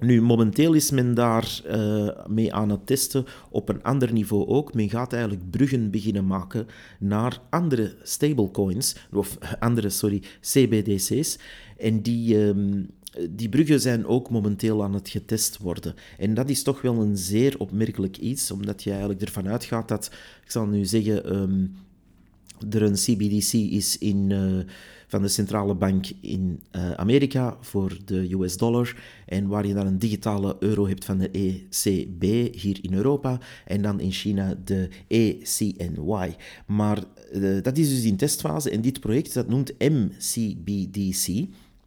Nu, 0.00 0.22
momenteel 0.22 0.72
is 0.72 0.90
men 0.90 1.14
daar 1.14 1.60
uh, 1.66 2.08
mee 2.26 2.54
aan 2.54 2.70
het 2.70 2.86
testen 2.86 3.24
op 3.50 3.68
een 3.68 3.82
ander 3.82 4.12
niveau 4.12 4.46
ook. 4.46 4.74
Men 4.74 4.90
gaat 4.90 5.12
eigenlijk 5.12 5.50
bruggen 5.50 5.90
beginnen 5.90 6.26
maken 6.26 6.66
naar 6.98 7.40
andere 7.50 7.96
stablecoins, 8.02 8.96
of 9.12 9.38
andere, 9.58 9.90
sorry, 9.90 10.22
CBDC's. 10.40 11.38
En 11.78 12.02
die, 12.02 12.36
um, 12.38 12.90
die 13.30 13.48
bruggen 13.48 13.80
zijn 13.80 14.06
ook 14.06 14.30
momenteel 14.30 14.82
aan 14.82 14.94
het 14.94 15.08
getest 15.08 15.58
worden. 15.58 15.94
En 16.18 16.34
dat 16.34 16.50
is 16.50 16.62
toch 16.62 16.80
wel 16.80 17.00
een 17.00 17.16
zeer 17.16 17.58
opmerkelijk 17.58 18.16
iets, 18.16 18.50
omdat 18.50 18.82
je 18.82 18.90
eigenlijk 18.90 19.20
ervan 19.20 19.48
uitgaat 19.48 19.88
dat, 19.88 20.10
ik 20.44 20.50
zal 20.50 20.66
nu 20.66 20.84
zeggen, 20.84 21.24
ehm, 21.24 21.66
er 22.70 22.82
een 22.82 22.94
CBDC 22.94 23.52
is 23.52 23.98
in, 23.98 24.30
uh, 24.30 24.64
van 25.14 25.22
de 25.22 25.28
centrale 25.28 25.74
bank 25.74 26.06
in 26.20 26.60
uh, 26.72 26.90
Amerika 26.90 27.56
voor 27.60 27.98
de 28.04 28.34
US 28.34 28.56
dollar. 28.56 28.96
En 29.26 29.48
waar 29.48 29.66
je 29.66 29.74
dan 29.74 29.86
een 29.86 29.98
digitale 29.98 30.56
euro 30.58 30.86
hebt 30.86 31.04
van 31.04 31.18
de 31.18 31.30
ECB 31.30 32.22
hier 32.56 32.78
in 32.82 32.94
Europa. 32.94 33.38
En 33.66 33.82
dan 33.82 34.00
in 34.00 34.12
China 34.12 34.54
de 34.64 34.88
ECNY. 35.08 36.36
Maar 36.66 36.98
uh, 37.32 37.62
dat 37.62 37.78
is 37.78 37.88
dus 37.88 38.04
in 38.04 38.16
testfase. 38.16 38.70
En 38.70 38.80
dit 38.80 39.00
project 39.00 39.34
dat 39.34 39.48
noemt 39.48 39.78
MCBDC. 39.78 41.46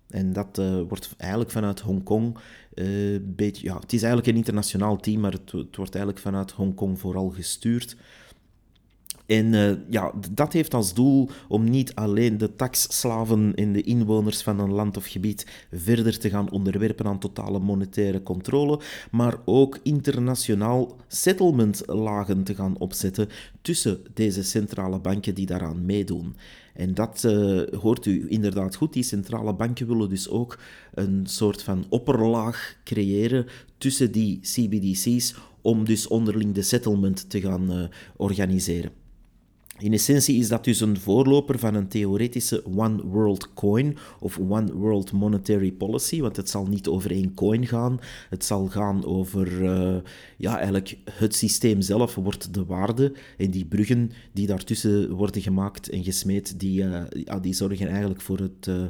En 0.09 0.33
dat 0.33 0.57
uh, 0.59 0.81
wordt 0.87 1.13
eigenlijk 1.17 1.51
vanuit 1.51 1.79
Hongkong. 1.79 2.37
Beetje, 3.21 3.67
ja, 3.67 3.79
het 3.79 3.93
is 3.93 4.01
eigenlijk 4.01 4.31
een 4.31 4.37
internationaal 4.37 4.97
team, 4.97 5.19
maar 5.19 5.31
het, 5.31 5.51
het 5.51 5.75
wordt 5.75 5.95
eigenlijk 5.95 6.23
vanuit 6.23 6.51
Hongkong 6.51 6.99
vooral 6.99 7.29
gestuurd. 7.29 7.95
En 9.27 9.53
uh, 9.53 9.71
ja, 9.89 10.13
dat 10.31 10.53
heeft 10.53 10.73
als 10.73 10.93
doel 10.93 11.29
om 11.47 11.69
niet 11.69 11.95
alleen 11.95 12.37
de 12.37 12.55
taxslaven 12.55 13.55
en 13.55 13.73
de 13.73 13.81
inwoners 13.81 14.41
van 14.41 14.59
een 14.59 14.71
land 14.71 14.97
of 14.97 15.05
gebied 15.05 15.65
verder 15.71 16.19
te 16.19 16.29
gaan 16.29 16.51
onderwerpen 16.51 17.05
aan 17.05 17.19
totale 17.19 17.59
monetaire 17.59 18.23
controle, 18.23 18.79
maar 19.11 19.35
ook 19.45 19.79
internationaal 19.83 20.95
settlementlagen 21.07 22.43
te 22.43 22.55
gaan 22.55 22.77
opzetten 22.77 23.29
tussen 23.61 23.99
deze 24.13 24.43
centrale 24.43 24.99
banken 24.99 25.35
die 25.35 25.45
daaraan 25.45 25.85
meedoen. 25.85 26.35
En 26.73 26.93
dat 26.93 27.23
uh, 27.25 27.61
hoort 27.79 28.05
u 28.05 28.25
inderdaad 28.29 28.75
goed. 28.75 28.93
Die 28.93 29.03
centrale 29.03 29.53
banken 29.53 29.87
willen 29.87 30.09
dus 30.09 30.29
ook 30.29 30.59
een 30.93 31.21
soort 31.23 31.63
van 31.63 31.85
opperlaag 31.89 32.77
creëren 32.83 33.45
tussen 33.77 34.11
die 34.11 34.39
CBDC's 34.41 35.35
om 35.61 35.85
dus 35.85 36.07
onderling 36.07 36.53
de 36.53 36.61
settlement 36.61 37.29
te 37.29 37.41
gaan 37.41 37.71
uh, 37.71 37.83
organiseren. 38.15 39.06
In 39.79 39.93
essentie 39.93 40.39
is 40.39 40.47
dat 40.47 40.63
dus 40.63 40.79
een 40.79 40.99
voorloper 40.99 41.59
van 41.59 41.75
een 41.75 41.87
theoretische 41.87 42.65
One 42.65 43.03
World 43.03 43.53
Coin 43.53 43.97
of 44.19 44.39
One 44.39 44.73
World 44.73 45.11
Monetary 45.11 45.71
Policy, 45.71 46.21
want 46.21 46.35
het 46.35 46.49
zal 46.49 46.65
niet 46.65 46.87
over 46.87 47.11
één 47.11 47.33
coin 47.33 47.67
gaan. 47.67 47.99
Het 48.29 48.45
zal 48.45 48.67
gaan 48.67 49.05
over, 49.05 49.61
uh, 49.61 49.95
ja, 50.37 50.57
eigenlijk 50.57 50.97
het 51.11 51.35
systeem 51.35 51.81
zelf 51.81 52.15
wordt 52.15 52.53
de 52.53 52.65
waarde 52.65 53.13
en 53.37 53.51
die 53.51 53.65
bruggen 53.65 54.11
die 54.31 54.47
daartussen 54.47 55.11
worden 55.11 55.41
gemaakt 55.41 55.89
en 55.89 56.03
gesmeed, 56.03 56.59
die, 56.59 56.83
uh, 56.83 57.01
ja, 57.09 57.39
die 57.39 57.53
zorgen 57.53 57.87
eigenlijk 57.87 58.21
voor 58.21 58.37
het... 58.37 58.67
Uh, 58.69 58.85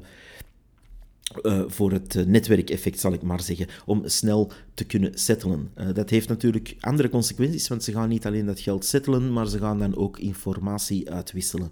uh, 1.44 1.64
voor 1.68 1.92
het 1.92 2.28
netwerkeffect, 2.28 3.00
zal 3.00 3.14
ik 3.14 3.22
maar 3.22 3.42
zeggen, 3.42 3.68
om 3.86 4.02
snel 4.06 4.52
te 4.74 4.84
kunnen 4.84 5.12
settelen. 5.20 5.72
Uh, 5.78 5.94
dat 5.94 6.10
heeft 6.10 6.28
natuurlijk 6.28 6.76
andere 6.80 7.10
consequenties, 7.10 7.68
want 7.68 7.84
ze 7.84 7.92
gaan 7.92 8.10
niet 8.10 8.26
alleen 8.26 8.46
dat 8.46 8.60
geld 8.60 8.86
settelen, 8.86 9.34
maar 9.34 9.48
ze 9.48 9.58
gaan 9.58 9.80
dan 9.80 9.96
ook 9.96 10.20
informatie 10.20 11.12
uitwisselen. 11.12 11.72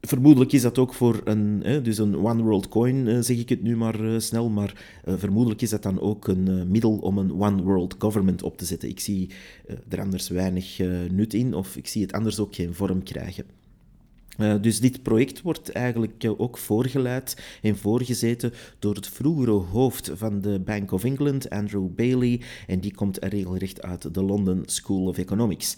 Vermoedelijk 0.00 0.52
is 0.52 0.62
dat 0.62 0.78
ook 0.78 0.94
voor 0.94 1.20
een, 1.24 1.62
dus 1.82 1.98
een 1.98 2.16
One 2.16 2.42
World 2.42 2.68
Coin, 2.68 3.24
zeg 3.24 3.38
ik 3.38 3.48
het 3.48 3.62
nu 3.62 3.76
maar 3.76 4.20
snel, 4.20 4.48
maar 4.48 5.00
vermoedelijk 5.06 5.62
is 5.62 5.70
dat 5.70 5.82
dan 5.82 6.00
ook 6.00 6.28
een 6.28 6.70
middel 6.70 6.96
om 6.96 7.18
een 7.18 7.40
One 7.40 7.62
World 7.62 7.94
Government 7.98 8.42
op 8.42 8.58
te 8.58 8.64
zetten. 8.64 8.88
Ik 8.88 9.00
zie 9.00 9.30
er 9.88 10.00
anders 10.00 10.28
weinig 10.28 10.78
nut 11.10 11.34
in, 11.34 11.54
of 11.54 11.76
ik 11.76 11.86
zie 11.86 12.02
het 12.02 12.12
anders 12.12 12.38
ook 12.38 12.54
geen 12.54 12.74
vorm 12.74 13.02
krijgen. 13.02 13.44
Uh, 14.38 14.54
dus 14.60 14.80
dit 14.80 15.02
project 15.02 15.42
wordt 15.42 15.70
eigenlijk 15.70 16.24
uh, 16.24 16.40
ook 16.40 16.58
voorgeleid 16.58 17.36
en 17.62 17.76
voorgezeten 17.76 18.52
door 18.78 18.94
het 18.94 19.08
vroegere 19.08 19.50
hoofd 19.50 20.10
van 20.14 20.40
de 20.40 20.60
Bank 20.60 20.92
of 20.92 21.04
England, 21.04 21.50
Andrew 21.50 21.88
Bailey, 21.94 22.40
en 22.66 22.80
die 22.80 22.94
komt 22.94 23.24
regelrecht 23.24 23.82
uit 23.82 24.14
de 24.14 24.22
London 24.22 24.62
School 24.66 25.06
of 25.06 25.18
Economics. 25.18 25.76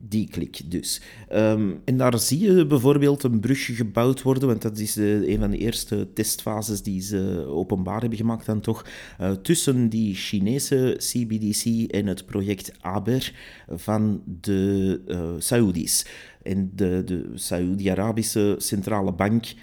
Die 0.00 0.28
klik 0.28 0.70
dus. 0.70 1.00
Um, 1.32 1.80
en 1.84 1.96
daar 1.96 2.18
zie 2.18 2.38
je 2.38 2.66
bijvoorbeeld 2.66 3.22
een 3.22 3.40
brugje 3.40 3.74
gebouwd 3.74 4.22
worden, 4.22 4.48
want 4.48 4.62
dat 4.62 4.78
is 4.78 4.96
uh, 4.96 5.28
een 5.28 5.38
van 5.38 5.50
de 5.50 5.58
eerste 5.58 6.08
testfases 6.14 6.82
die 6.82 7.02
ze 7.02 7.44
openbaar 7.48 8.00
hebben 8.00 8.18
gemaakt 8.18 8.46
dan 8.46 8.60
toch, 8.60 8.86
tussen 9.42 9.88
die 9.88 10.14
Chinese 10.14 10.94
CBDC 10.98 11.90
en 11.90 12.06
het 12.06 12.26
project 12.26 12.72
Aber 12.80 13.32
van 13.68 14.22
de 14.40 15.36
Saoedi's. 15.38 16.04
En 16.48 16.70
de, 16.74 17.02
de 17.04 17.30
Saoedi-Arabische 17.34 18.54
centrale 18.58 19.12
bank, 19.12 19.54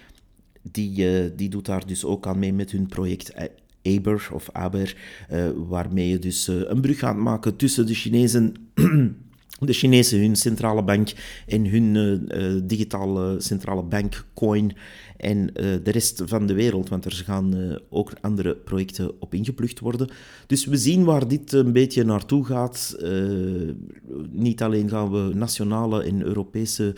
die, 0.62 1.22
uh, 1.24 1.30
die 1.36 1.48
doet 1.48 1.66
daar 1.66 1.86
dus 1.86 2.04
ook 2.04 2.26
aan 2.26 2.38
mee 2.38 2.52
met 2.52 2.70
hun 2.70 2.86
project 2.86 3.50
Aber 3.82 4.28
of 4.32 4.50
Aber, 4.52 4.96
uh, 5.32 5.48
waarmee 5.68 6.08
je 6.08 6.18
dus 6.18 6.46
een 6.46 6.80
brug 6.80 6.98
gaat 6.98 7.16
maken 7.16 7.56
tussen 7.56 7.86
de 7.86 7.94
Chinezen 7.94 8.54
de 9.58 9.72
Chinezen 9.72 10.20
hun 10.20 10.36
centrale 10.36 10.82
bank 10.82 11.12
en 11.46 11.66
hun 11.66 11.94
uh, 11.94 12.60
digitale 12.64 13.40
centrale 13.40 13.82
bank 13.82 14.26
coin 14.34 14.72
en 15.16 15.38
uh, 15.38 15.52
de 15.82 15.90
rest 15.90 16.22
van 16.24 16.46
de 16.46 16.54
wereld, 16.54 16.88
want 16.88 17.04
er 17.04 17.22
gaan 17.24 17.78
ook 17.88 18.12
andere 18.20 18.56
projecten 18.56 19.20
op 19.20 19.34
ingeplucht 19.34 19.80
worden. 19.80 20.08
Dus 20.46 20.64
we 20.64 20.76
zien 20.76 21.04
waar 21.04 21.28
dit 21.28 21.52
een 21.52 21.72
beetje 21.72 22.04
naartoe 22.04 22.44
gaat. 22.44 22.96
niet 24.30 24.62
alleen 24.62 24.88
gaan 24.88 25.10
we 25.10 25.34
nationale 25.34 26.02
en 26.02 26.22
Europese 26.22 26.94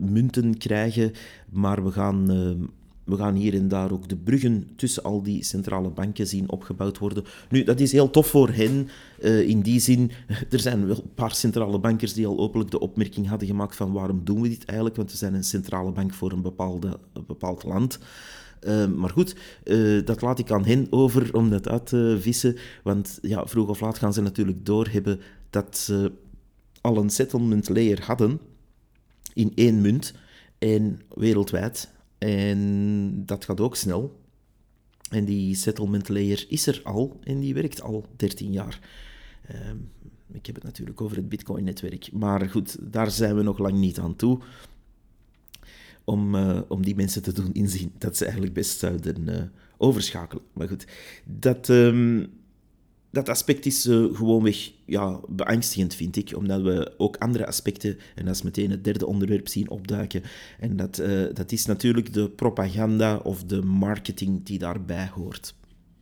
munten 0.00 0.58
krijgen, 0.58 1.12
maar 1.50 1.84
we 1.84 1.90
gaan 1.90 2.26
we 3.04 3.16
gaan 3.16 3.34
hier 3.34 3.54
en 3.54 3.68
daar 3.68 3.92
ook 3.92 4.08
de 4.08 4.16
bruggen 4.16 4.68
tussen 4.76 5.02
al 5.02 5.22
die 5.22 5.44
centrale 5.44 5.88
banken 5.88 6.26
zien 6.26 6.50
opgebouwd 6.50 6.98
worden. 6.98 7.24
Nu, 7.48 7.64
dat 7.64 7.80
is 7.80 7.92
heel 7.92 8.10
tof 8.10 8.26
voor 8.26 8.48
hen. 8.48 8.88
Uh, 9.22 9.48
in 9.48 9.60
die 9.60 9.80
zin, 9.80 10.10
er 10.50 10.60
zijn 10.60 10.86
wel 10.86 10.96
een 10.96 11.14
paar 11.14 11.34
centrale 11.34 11.78
bankers 11.78 12.12
die 12.12 12.26
al 12.26 12.38
openlijk 12.38 12.70
de 12.70 12.80
opmerking 12.80 13.28
hadden 13.28 13.48
gemaakt 13.48 13.76
van 13.76 13.92
waarom 13.92 14.20
doen 14.24 14.40
we 14.40 14.48
dit 14.48 14.64
eigenlijk? 14.64 14.96
Want 14.96 15.10
we 15.10 15.16
zijn 15.16 15.34
een 15.34 15.44
centrale 15.44 15.92
bank 15.92 16.14
voor 16.14 16.32
een, 16.32 16.42
bepaalde, 16.42 16.98
bepaald 17.26 17.64
land. 17.64 17.98
Uh, 18.66 18.86
maar 18.86 19.10
goed, 19.10 19.36
uh, 19.64 20.04
dat 20.04 20.20
laat 20.20 20.38
ik 20.38 20.50
aan 20.50 20.64
hen 20.64 20.86
over 20.90 21.34
om 21.34 21.50
dat 21.50 21.68
uit 21.68 21.86
te 21.86 22.16
vissen. 22.20 22.56
Want 22.82 23.18
ja, 23.22 23.46
vroeg 23.46 23.68
of 23.68 23.80
laat 23.80 23.98
gaan 23.98 24.12
ze 24.12 24.20
natuurlijk 24.20 24.66
doorhebben 24.66 25.20
dat 25.50 25.78
ze 25.78 26.12
al 26.80 26.96
een 26.96 27.10
settlement 27.10 27.68
layer 27.68 28.04
hadden 28.04 28.40
in 29.34 29.52
één 29.54 29.80
munt 29.80 30.14
en 30.58 31.00
wereldwijd. 31.14 31.90
En 32.20 33.22
dat 33.26 33.44
gaat 33.44 33.60
ook 33.60 33.76
snel. 33.76 34.20
En 35.10 35.24
die 35.24 35.54
settlement 35.54 36.08
layer 36.08 36.46
is 36.48 36.66
er 36.66 36.80
al 36.84 37.20
en 37.24 37.40
die 37.40 37.54
werkt 37.54 37.82
al 37.82 38.06
13 38.16 38.52
jaar. 38.52 38.80
Uh, 39.50 39.56
ik 40.32 40.46
heb 40.46 40.54
het 40.54 40.64
natuurlijk 40.64 41.00
over 41.00 41.16
het 41.16 41.28
Bitcoin-netwerk. 41.28 42.12
Maar 42.12 42.50
goed, 42.50 42.92
daar 42.92 43.10
zijn 43.10 43.36
we 43.36 43.42
nog 43.42 43.58
lang 43.58 43.78
niet 43.78 43.98
aan 43.98 44.16
toe. 44.16 44.38
Om, 46.04 46.34
uh, 46.34 46.60
om 46.68 46.82
die 46.82 46.94
mensen 46.94 47.22
te 47.22 47.32
doen 47.32 47.52
inzien 47.52 47.92
dat 47.98 48.16
ze 48.16 48.24
eigenlijk 48.24 48.54
best 48.54 48.78
zouden 48.78 49.28
uh, 49.28 49.42
overschakelen. 49.76 50.42
Maar 50.52 50.68
goed, 50.68 50.86
dat, 51.24 51.68
um, 51.68 52.39
dat 53.10 53.28
aspect 53.28 53.66
is 53.66 53.86
uh, 53.86 54.16
gewoonweg 54.16 54.70
ja, 54.84 55.20
beangstigend, 55.28 55.94
vind 55.94 56.16
ik. 56.16 56.36
Omdat 56.36 56.62
we 56.62 56.92
ook 56.96 57.16
andere 57.16 57.46
aspecten, 57.46 57.98
en 58.14 58.24
dat 58.24 58.34
is 58.34 58.42
meteen 58.42 58.70
het 58.70 58.84
derde 58.84 59.06
onderwerp, 59.06 59.48
zien 59.48 59.70
opduiken. 59.70 60.22
En 60.58 60.76
dat, 60.76 60.98
uh, 60.98 61.26
dat 61.34 61.52
is 61.52 61.66
natuurlijk 61.66 62.12
de 62.12 62.28
propaganda 62.28 63.16
of 63.16 63.44
de 63.44 63.62
marketing 63.62 64.44
die 64.44 64.58
daarbij 64.58 65.10
hoort. 65.14 65.54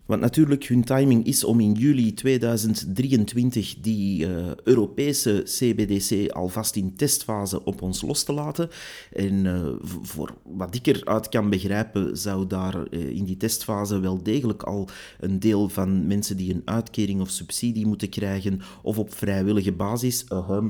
Want 0.08 0.20
natuurlijk, 0.20 0.64
hun 0.64 0.84
timing 0.84 1.26
is 1.26 1.44
om 1.44 1.60
in 1.60 1.72
juli 1.72 2.14
2023 2.14 3.76
die 3.80 4.26
uh, 4.26 4.46
Europese 4.64 5.42
CBDC 5.44 6.30
alvast 6.30 6.76
in 6.76 6.96
testfase 6.96 7.64
op 7.64 7.82
ons 7.82 8.02
los 8.02 8.22
te 8.22 8.32
laten. 8.32 8.68
En 9.12 9.44
uh, 9.44 9.68
voor 10.02 10.34
wat 10.42 10.74
ik 10.74 10.86
eruit 10.86 11.28
kan 11.28 11.50
begrijpen, 11.50 12.16
zou 12.16 12.46
daar 12.46 12.76
uh, 12.90 13.08
in 13.08 13.24
die 13.24 13.36
testfase 13.36 14.00
wel 14.00 14.22
degelijk 14.22 14.62
al 14.62 14.88
een 15.20 15.40
deel 15.40 15.68
van 15.68 16.06
mensen 16.06 16.36
die 16.36 16.54
een 16.54 16.62
uitkering 16.64 17.20
of 17.20 17.30
subsidie 17.30 17.86
moeten 17.86 18.08
krijgen, 18.08 18.60
of 18.82 18.98
op 18.98 19.14
vrijwillige 19.14 19.72
basis, 19.72 20.24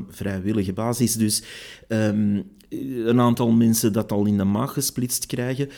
vrijwillige 0.09 0.73
basis 0.73 1.15
dus, 1.15 1.43
um, 1.89 2.45
een 2.71 3.21
aantal 3.21 3.51
mensen 3.51 3.93
dat 3.93 4.13
al 4.13 4.25
in 4.25 4.37
de 4.37 4.45
maag 4.45 4.73
gesplitst 4.73 5.27
krijgen. 5.27 5.69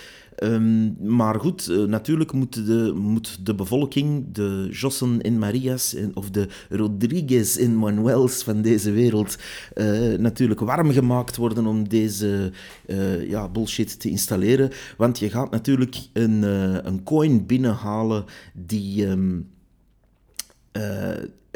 Um, 0.43 0.97
maar 1.01 1.41
goed, 1.41 1.69
uh, 1.69 1.85
natuurlijk 1.85 2.33
moet 2.33 2.67
de, 2.67 2.93
moet 2.97 3.47
de 3.47 3.55
bevolking, 3.55 4.25
de 4.33 4.69
Jossen 4.71 5.21
en 5.21 5.39
Marias 5.39 5.95
en, 5.95 6.17
of 6.17 6.31
de 6.31 6.49
Rodriguez 6.69 7.57
en 7.57 7.77
Manuels 7.77 8.43
van 8.43 8.63
deze 8.63 8.91
wereld, 8.91 9.39
uh, 9.75 10.19
natuurlijk 10.19 10.61
warm 10.61 10.91
gemaakt 10.91 11.37
worden 11.37 11.67
om 11.67 11.89
deze 11.89 12.53
uh, 12.87 13.29
ja, 13.29 13.49
bullshit 13.49 14.01
te 14.01 14.11
installeren. 14.11 14.71
Want 14.97 15.19
je 15.19 15.31
gaat 15.31 15.51
natuurlijk 15.51 15.97
een, 16.13 16.43
een 16.87 17.03
coin 17.03 17.47
binnenhalen 17.47 18.25
die. 18.55 19.07
Um, 19.07 19.49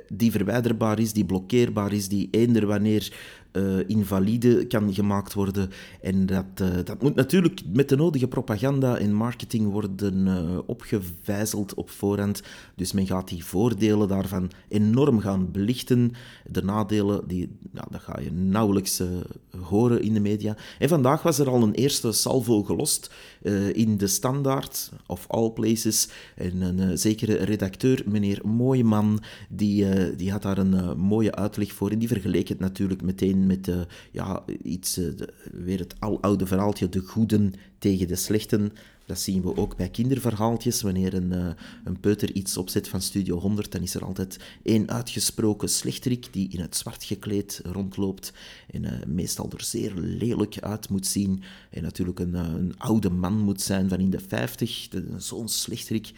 die 0.09 0.31
verwijderbaar 0.31 0.99
is, 0.99 1.13
die 1.13 1.25
blokkeerbaar 1.25 1.93
is, 1.93 2.09
die 2.09 2.29
eender 2.31 2.67
wanneer 2.67 3.13
invalide 3.87 4.67
kan 4.67 4.95
gemaakt 4.95 5.35
worden. 5.35 5.71
En 6.01 6.27
dat, 6.27 6.45
dat 6.85 7.03
moet 7.03 7.15
natuurlijk 7.15 7.61
met 7.73 7.89
de 7.89 7.97
nodige 7.97 8.29
propaganda 8.29 8.99
en 8.99 9.15
marketing 9.15 9.71
worden 9.71 10.67
opgevijzeld 10.67 11.75
op 11.75 11.91
voorhand. 11.91 12.43
Dus 12.77 12.93
men 12.93 13.07
gaat 13.07 13.29
die 13.29 13.45
voordelen 13.45 14.09
daarvan 14.09 14.51
enorm 14.69 15.21
gaan 15.21 15.51
belichten. 15.51 16.13
De 16.47 16.63
nadelen, 16.63 17.29
die, 17.29 17.49
nou, 17.71 17.87
dat 17.91 18.01
ga 18.01 18.21
je 18.21 18.33
nauwelijks 18.33 19.03
horen 19.61 20.03
in 20.03 20.15
de 20.15 20.21
media. 20.21 20.57
En 20.79 20.89
vandaag 20.89 21.23
was 21.23 21.39
er 21.39 21.49
al 21.49 21.63
een 21.63 21.75
eerste 21.75 22.13
salvo 22.13 22.63
gelost 22.63 23.11
in 23.73 23.97
de 23.97 24.07
standaard 24.07 24.93
of 25.07 25.25
all 25.29 25.51
places. 25.51 26.09
En 26.37 26.61
een 26.61 26.99
zekere 26.99 27.35
redacteur, 27.35 28.03
meneer 28.07 28.41
Mooiman, 28.45 29.23
die, 29.49 29.85
uh, 29.85 30.17
die 30.17 30.31
had 30.31 30.43
daar 30.43 30.59
een 30.59 30.75
uh, 30.75 30.95
mooie 30.95 31.35
uitleg 31.35 31.73
voor. 31.73 31.91
En 31.91 31.99
die 31.99 32.09
vergeleek 32.09 32.49
het 32.49 32.59
natuurlijk 32.59 33.03
meteen 33.03 33.44
met 33.47 33.69
uh, 33.69 33.81
ja, 34.11 34.45
iets, 34.63 34.95
de, 34.95 35.33
weer 35.53 35.79
het 35.79 35.95
aloude 35.99 36.47
verhaaltje, 36.47 36.89
de 36.89 37.01
goeden 37.01 37.53
tegen 37.79 38.09
de 38.09 38.17
slechten. 38.17 38.73
Dat 39.07 39.19
zien 39.19 39.43
we 39.43 39.57
ook 39.57 39.77
bij 39.77 39.89
kinderverhaaltjes. 39.89 40.83
Wanneer 40.83 41.15
een, 41.15 41.33
uh, 41.33 41.49
een 41.85 42.01
peuter 42.01 42.33
iets 42.33 42.57
opzet 42.57 42.89
van 42.89 43.03
Studio 43.03 43.39
100, 43.39 43.73
dan 43.73 43.83
is 43.83 43.95
er 43.95 44.05
altijd 44.05 44.39
één 44.63 44.91
uitgesproken 44.91 45.69
slechterik 45.69 46.29
die 46.31 46.49
in 46.51 46.61
het 46.61 46.77
zwart 46.77 47.05
gekleed 47.05 47.61
rondloopt 47.65 48.33
en 48.71 49.03
meestal 49.07 49.51
er 49.57 49.65
zeer 49.65 49.93
lelijk 49.95 50.59
uit 50.61 50.89
moet 50.89 51.07
zien. 51.07 51.43
En 51.71 51.83
natuurlijk 51.83 52.19
een, 52.19 52.35
een 52.35 52.75
oude 52.79 53.11
man 53.11 53.39
moet 53.39 53.61
zijn 53.61 53.89
van 53.89 54.01
in 54.01 54.11
de 54.11 54.21
50, 54.21 54.89
zo'n 55.17 55.49
slechterik. 55.49 56.13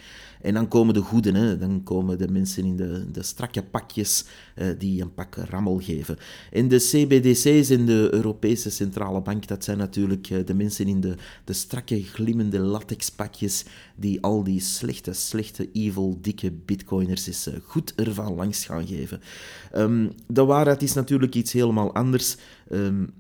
En 0.46 0.54
dan 0.54 0.68
komen 0.68 0.94
de 0.94 1.00
goeden, 1.00 1.34
hè. 1.34 1.58
dan 1.58 1.82
komen 1.82 2.18
de 2.18 2.28
mensen 2.28 2.64
in 2.64 2.76
de, 2.76 3.10
de 3.10 3.22
strakke 3.22 3.62
pakjes 3.62 4.24
die 4.78 5.02
een 5.02 5.14
pak 5.14 5.34
rammel 5.34 5.78
geven. 5.78 6.16
En 6.52 6.68
de 6.68 6.76
CBDC's 6.76 7.70
en 7.70 7.86
de 7.86 8.08
Europese 8.10 8.70
Centrale 8.70 9.20
Bank, 9.20 9.46
dat 9.46 9.64
zijn 9.64 9.78
natuurlijk 9.78 10.46
de 10.46 10.54
mensen 10.54 10.86
in 10.86 11.00
de, 11.00 11.14
de 11.44 11.52
strakke, 11.52 12.02
glimmende 12.02 12.58
latexpakjes 12.58 13.64
die 13.96 14.22
al 14.22 14.44
die 14.44 14.60
slechte, 14.60 15.12
slechte, 15.12 15.68
evil, 15.72 16.18
dikke 16.20 16.50
bitcoiners 16.50 17.26
eens 17.26 17.46
eh, 17.46 17.54
goed 17.64 17.94
ervan 17.94 18.34
langs 18.34 18.64
gaan 18.64 18.86
geven. 18.86 19.20
Um, 19.76 20.12
de 20.26 20.44
waarheid 20.44 20.82
is 20.82 20.92
natuurlijk 20.92 21.34
iets 21.34 21.52
helemaal 21.52 21.94
anders. 21.94 22.36
Um, 22.72 23.12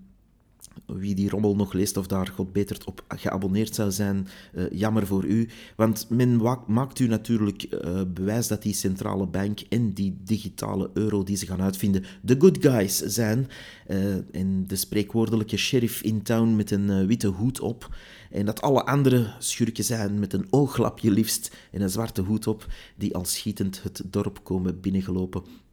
wie 0.86 1.14
die 1.14 1.30
rommel 1.30 1.56
nog 1.56 1.72
leest 1.72 1.96
of 1.96 2.06
daar 2.06 2.26
god 2.26 2.52
beter 2.52 2.78
op 2.84 3.04
geabonneerd 3.08 3.74
zou 3.74 3.90
zijn, 3.90 4.28
uh, 4.54 4.64
jammer 4.70 5.06
voor 5.06 5.24
u. 5.24 5.48
Want 5.76 6.06
men 6.08 6.40
maakt 6.66 6.98
u 6.98 7.06
natuurlijk 7.06 7.66
uh, 7.70 8.00
bewijs 8.14 8.48
dat 8.48 8.62
die 8.62 8.74
centrale 8.74 9.26
bank 9.26 9.60
en 9.68 9.92
die 9.92 10.16
digitale 10.24 10.90
euro 10.94 11.22
die 11.22 11.36
ze 11.36 11.46
gaan 11.46 11.62
uitvinden 11.62 12.04
de 12.22 12.36
good 12.38 12.58
guys 12.60 12.96
zijn. 12.98 13.48
Uh, 13.88 14.14
en 14.32 14.64
de 14.66 14.76
spreekwoordelijke 14.76 15.56
sheriff 15.56 16.02
in 16.02 16.22
town 16.22 16.56
met 16.56 16.70
een 16.70 17.06
witte 17.06 17.28
hoed 17.28 17.60
op. 17.60 17.88
En 18.30 18.46
dat 18.46 18.60
alle 18.60 18.84
andere 18.84 19.34
schurken 19.38 19.84
zijn 19.84 20.18
met 20.18 20.32
een 20.32 20.46
ooglapje 20.50 21.10
liefst 21.10 21.56
en 21.72 21.80
een 21.80 21.90
zwarte 21.90 22.22
hoed 22.22 22.46
op, 22.46 22.66
die 22.96 23.14
al 23.14 23.24
schietend 23.24 23.82
het 23.82 24.02
dorp 24.04 24.44
komen 24.44 24.80
binnengelopen. 24.80 25.65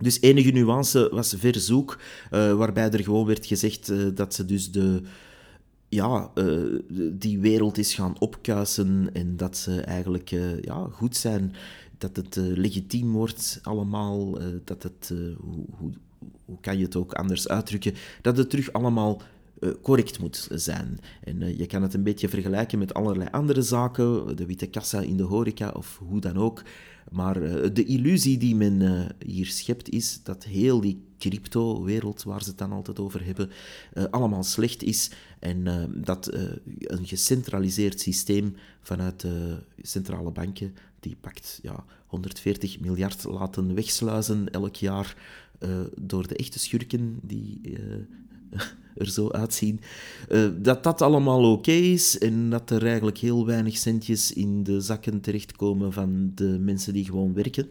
Dus 0.00 0.20
enige 0.20 0.50
nuance 0.50 1.08
was 1.12 1.34
verzoek, 1.38 1.98
uh, 2.30 2.52
waarbij 2.52 2.90
er 2.90 3.02
gewoon 3.02 3.26
werd 3.26 3.46
gezegd 3.46 3.90
uh, 3.90 4.08
dat 4.14 4.34
ze 4.34 4.44
dus 4.44 4.70
de, 4.70 5.02
ja, 5.88 6.30
uh, 6.34 6.78
die 7.12 7.38
wereld 7.38 7.78
is 7.78 7.94
gaan 7.94 8.18
opkuisen 8.18 9.10
en 9.12 9.36
dat 9.36 9.56
ze 9.56 9.80
eigenlijk 9.80 10.28
ja, 10.60 10.88
goed 10.90 11.16
zijn, 11.16 11.54
dat 11.98 12.16
het 12.16 12.36
legitiem 12.36 13.12
wordt 13.12 13.60
allemaal, 13.62 14.38
dat 14.64 14.82
het, 14.82 15.12
hoe, 15.40 15.64
hoe, 15.70 15.90
hoe 16.44 16.56
kan 16.60 16.78
je 16.78 16.84
het 16.84 16.96
ook 16.96 17.12
anders 17.12 17.48
uitdrukken, 17.48 17.94
dat 18.22 18.36
het 18.36 18.50
terug 18.50 18.72
allemaal 18.72 19.22
correct 19.82 20.20
moet 20.20 20.48
zijn. 20.54 20.98
En 21.24 21.56
je 21.56 21.66
kan 21.66 21.82
het 21.82 21.94
een 21.94 22.02
beetje 22.02 22.28
vergelijken 22.28 22.78
met 22.78 22.94
allerlei 22.94 23.28
andere 23.30 23.62
zaken, 23.62 24.36
de 24.36 24.46
witte 24.46 24.66
kassa 24.66 25.00
in 25.00 25.16
de 25.16 25.22
horeca 25.22 25.70
of 25.70 26.00
hoe 26.08 26.20
dan 26.20 26.36
ook. 26.36 26.62
Maar 27.10 27.42
uh, 27.42 27.68
de 27.72 27.84
illusie 27.84 28.38
die 28.38 28.54
men 28.54 29.06
hier 29.26 29.46
schept 29.46 29.88
is 29.88 30.20
dat 30.22 30.44
heel 30.44 30.80
die 30.80 31.02
crypto-wereld, 31.18 32.22
waar 32.22 32.42
ze 32.42 32.48
het 32.48 32.58
dan 32.58 32.72
altijd 32.72 32.98
over 32.98 33.24
hebben, 33.24 33.50
allemaal 34.10 34.42
slecht 34.42 34.82
is 34.82 35.10
en 35.38 35.90
dat 36.04 36.32
een 36.78 37.06
gecentraliseerd 37.06 38.00
systeem 38.00 38.56
vanuit 38.80 39.26
centrale 39.82 40.30
banken, 40.30 40.74
die 41.00 41.16
pakt 41.20 41.58
ja, 41.62 41.84
140 42.06 42.80
miljard 42.80 43.24
laten 43.24 43.74
wegsluizen 43.74 44.50
elk 44.50 44.76
jaar 44.76 45.16
door 46.00 46.26
de 46.26 46.36
echte 46.36 46.58
schurken 46.58 47.18
die 47.22 47.60
er 49.00 49.10
zo 49.10 49.28
uitzien. 49.28 49.80
Uh, 50.28 50.48
dat 50.56 50.82
dat 50.82 51.02
allemaal 51.02 51.52
oké 51.52 51.70
is 51.70 52.18
en 52.18 52.50
dat 52.50 52.70
er 52.70 52.86
eigenlijk 52.86 53.18
heel 53.18 53.46
weinig 53.46 53.76
centjes 53.76 54.32
in 54.32 54.62
de 54.62 54.80
zakken 54.80 55.20
terechtkomen 55.20 55.92
van 55.92 56.32
de 56.34 56.58
mensen 56.60 56.92
die 56.92 57.04
gewoon 57.04 57.34
werken. 57.34 57.68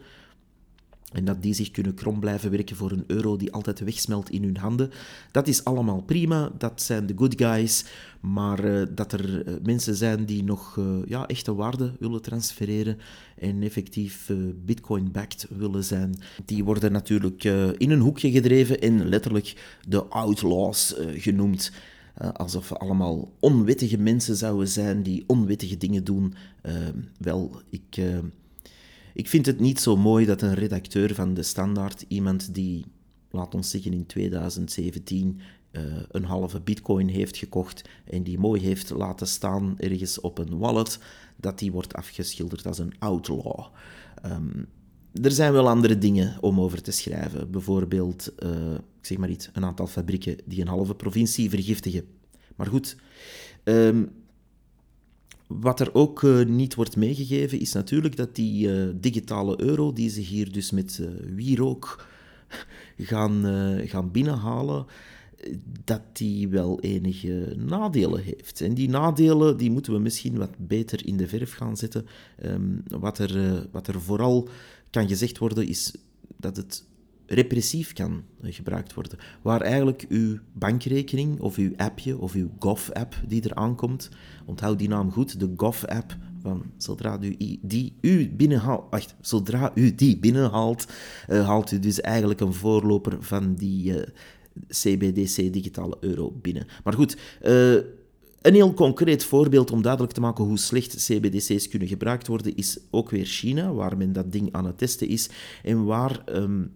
En 1.12 1.24
dat 1.24 1.42
die 1.42 1.54
zich 1.54 1.70
kunnen 1.70 1.94
krom 1.94 2.20
blijven 2.20 2.50
werken 2.50 2.76
voor 2.76 2.90
een 2.90 3.04
euro 3.06 3.36
die 3.36 3.52
altijd 3.52 3.80
wegsmelt 3.80 4.30
in 4.30 4.42
hun 4.42 4.56
handen. 4.56 4.90
Dat 5.30 5.48
is 5.48 5.64
allemaal 5.64 6.02
prima, 6.02 6.50
dat 6.58 6.82
zijn 6.82 7.06
de 7.06 7.14
good 7.16 7.34
guys. 7.36 7.84
Maar 8.20 8.64
uh, 8.64 8.82
dat 8.94 9.12
er 9.12 9.48
uh, 9.48 9.54
mensen 9.62 9.96
zijn 9.96 10.24
die 10.24 10.44
nog 10.44 10.76
uh, 10.76 10.84
ja, 11.06 11.26
echte 11.26 11.54
waarde 11.54 11.92
willen 11.98 12.22
transfereren 12.22 12.98
en 13.38 13.62
effectief 13.62 14.30
bitcoin-backed 14.64 15.46
willen 15.56 15.84
zijn, 15.84 16.14
die 16.44 16.64
worden 16.64 16.92
natuurlijk 16.92 17.44
in 17.76 17.90
een 17.90 18.00
hoekje 18.00 18.30
gedreven 18.30 18.80
en 18.80 19.08
letterlijk 19.08 19.78
de 19.88 20.04
outlaws 20.04 20.94
genoemd. 21.14 21.72
alsof 22.32 22.68
we 22.68 22.76
allemaal 22.76 23.32
onwittige 23.38 23.98
mensen 23.98 24.36
zouden 24.36 24.68
zijn 24.68 25.02
die 25.02 25.24
onwittige 25.26 25.76
dingen 25.76 26.04
doen. 26.04 26.34
wel, 27.18 27.62
ik 27.70 27.98
ik 29.14 29.28
vind 29.28 29.46
het 29.46 29.60
niet 29.60 29.80
zo 29.80 29.96
mooi 29.96 30.26
dat 30.26 30.42
een 30.42 30.54
redacteur 30.54 31.14
van 31.14 31.34
de 31.34 31.42
Standaard, 31.42 32.04
iemand 32.08 32.54
die, 32.54 32.84
laat 33.30 33.54
ons 33.54 33.70
zeggen, 33.70 33.92
in 33.92 34.06
2017 34.06 35.40
uh, 35.72 35.82
eh, 35.82 36.02
een 36.10 36.24
halve 36.24 36.60
bitcoin 36.60 37.08
heeft 37.08 37.36
gekocht 37.36 37.88
en 38.04 38.22
die 38.22 38.38
mooi 38.38 38.60
heeft 38.60 38.90
laten 38.90 39.26
staan 39.26 39.74
ergens 39.78 40.20
op 40.20 40.38
een 40.38 40.58
wallet, 40.58 40.98
dat 41.36 41.58
die 41.58 41.72
wordt 41.72 41.94
afgeschilderd 41.94 42.66
als 42.66 42.78
een 42.78 42.94
outlaw. 42.98 43.66
Um, 44.26 44.66
er 45.22 45.30
zijn 45.30 45.52
wel 45.52 45.68
andere 45.68 45.98
dingen 45.98 46.36
om 46.40 46.60
over 46.60 46.82
te 46.82 46.90
schrijven. 46.90 47.50
Bijvoorbeeld, 47.50 48.32
uh, 48.38 48.74
ik 48.74 49.06
zeg 49.06 49.18
maar 49.18 49.30
iets, 49.30 49.50
een 49.52 49.64
aantal 49.64 49.86
fabrieken 49.86 50.36
die 50.44 50.60
een 50.60 50.68
halve 50.68 50.94
provincie 50.94 51.50
vergiftigen. 51.50 52.04
Maar 52.56 52.66
goed, 52.66 52.96
um, 53.64 54.10
wat 55.58 55.80
er 55.80 55.94
ook 55.94 56.22
uh, 56.22 56.46
niet 56.46 56.74
wordt 56.74 56.96
meegegeven 56.96 57.60
is 57.60 57.72
natuurlijk 57.72 58.16
dat 58.16 58.34
die 58.34 58.68
uh, 58.68 58.88
digitale 58.94 59.60
euro, 59.60 59.92
die 59.92 60.10
ze 60.10 60.20
hier 60.20 60.52
dus 60.52 60.70
met 60.70 60.98
uh, 61.00 61.08
wierook 61.34 62.06
gaan, 62.98 63.44
gaan 63.86 64.10
binnenhalen, 64.10 64.86
dat 65.84 66.02
die 66.12 66.48
wel 66.48 66.80
enige 66.80 67.54
nadelen 67.56 68.22
heeft. 68.22 68.60
En 68.60 68.74
die 68.74 68.88
nadelen 68.88 69.56
die 69.56 69.70
moeten 69.70 69.92
we 69.92 69.98
misschien 69.98 70.36
wat 70.36 70.50
beter 70.58 71.06
in 71.06 71.16
de 71.16 71.28
verf 71.28 71.52
gaan 71.52 71.76
zetten. 71.76 72.06
Um, 72.44 72.82
wat, 72.88 73.18
er, 73.18 73.66
wat 73.72 73.86
er 73.86 74.00
vooral 74.00 74.48
kan 74.90 75.08
gezegd 75.08 75.38
worden 75.38 75.66
is 75.66 75.94
dat 76.36 76.56
het 76.56 76.84
repressief 77.32 77.92
kan 77.92 78.22
gebruikt 78.42 78.94
worden. 78.94 79.18
Waar 79.42 79.60
eigenlijk 79.60 80.04
uw 80.08 80.38
bankrekening 80.52 81.40
of 81.40 81.56
uw 81.56 81.72
appje 81.76 82.18
of 82.18 82.34
uw 82.34 82.50
Gov-app 82.58 83.14
die 83.26 83.42
er 83.42 83.54
aankomt, 83.54 84.08
onthoud 84.46 84.78
die 84.78 84.88
naam 84.88 85.10
goed, 85.10 85.40
de 85.40 85.52
Gov-app, 85.56 86.16
van 86.42 86.62
zodra 86.76 87.18
u 87.20 87.36
die 87.62 87.92
u 88.00 88.30
binnenhaalt, 88.30 88.84
wacht, 88.90 89.14
zodra 89.20 89.72
u 89.74 89.94
die 89.94 90.18
binnenhaalt, 90.18 90.86
uh, 91.28 91.46
haalt 91.46 91.72
u 91.72 91.78
dus 91.78 92.00
eigenlijk 92.00 92.40
een 92.40 92.54
voorloper 92.54 93.16
van 93.20 93.54
die 93.54 93.90
uh, 93.90 93.98
eh, 93.98 94.06
CBDC 94.68 95.52
digitale 95.52 95.96
euro 96.00 96.30
binnen. 96.42 96.66
Maar 96.84 96.92
goed, 96.92 97.16
een 98.40 98.54
heel 98.54 98.74
concreet 98.74 99.24
voorbeeld 99.24 99.70
om 99.70 99.82
duidelijk 99.82 100.12
te 100.12 100.20
maken 100.20 100.44
hoe 100.44 100.58
slecht 100.58 100.94
CBDC's 100.94 101.68
kunnen 101.68 101.88
gebruikt 101.88 102.26
worden, 102.26 102.56
is 102.56 102.78
ook 102.90 103.10
weer 103.10 103.24
China, 103.24 103.72
waar 103.72 103.96
men 103.96 104.12
dat 104.12 104.32
ding 104.32 104.52
aan 104.52 104.64
het 104.64 104.78
testen 104.78 105.08
is 105.08 105.28
en 105.62 105.84
waar 105.84 106.22
um, 106.34 106.72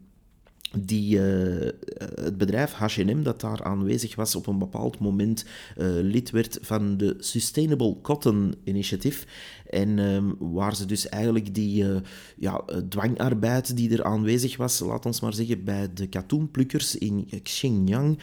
die, 0.79 1.17
uh, 1.17 1.71
het 2.15 2.39
bedrijf 2.39 2.73
H&M 2.73 3.23
dat 3.23 3.41
daar 3.41 3.65
aanwezig 3.65 4.15
was 4.15 4.35
op 4.35 4.47
een 4.47 4.59
bepaald 4.59 4.99
moment 4.99 5.45
uh, 5.79 5.87
lid 5.87 6.31
werd 6.31 6.59
van 6.61 6.97
de 6.97 7.15
Sustainable 7.19 7.97
Cotton 8.03 8.55
Initiative 8.65 9.27
en 9.71 9.99
um, 9.99 10.37
waar 10.39 10.77
ze 10.77 10.87
dus 10.87 11.09
eigenlijk 11.09 11.55
die 11.55 11.85
uh, 11.85 11.97
ja, 12.37 12.65
dwangarbeid 12.89 13.77
die 13.77 13.93
er 13.93 14.05
aanwezig 14.05 14.57
was, 14.57 14.81
laat 14.81 15.07
ons 15.07 15.21
maar 15.21 15.35
zeggen, 15.35 15.65
bij 15.65 15.89
de 15.95 16.07
katoenplukkers 16.07 16.97
in 16.97 17.29
Xinjiang, 17.43 18.19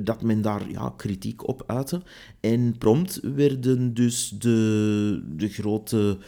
dat 0.00 0.22
men 0.22 0.42
daar 0.42 0.70
ja, 0.70 0.92
kritiek 0.96 1.48
op 1.48 1.62
uitte. 1.66 2.02
En 2.40 2.78
prompt 2.78 3.20
werden 3.22 3.94
dus 3.94 4.28
de, 4.38 5.22
de 5.36 5.48
grote 5.48 6.18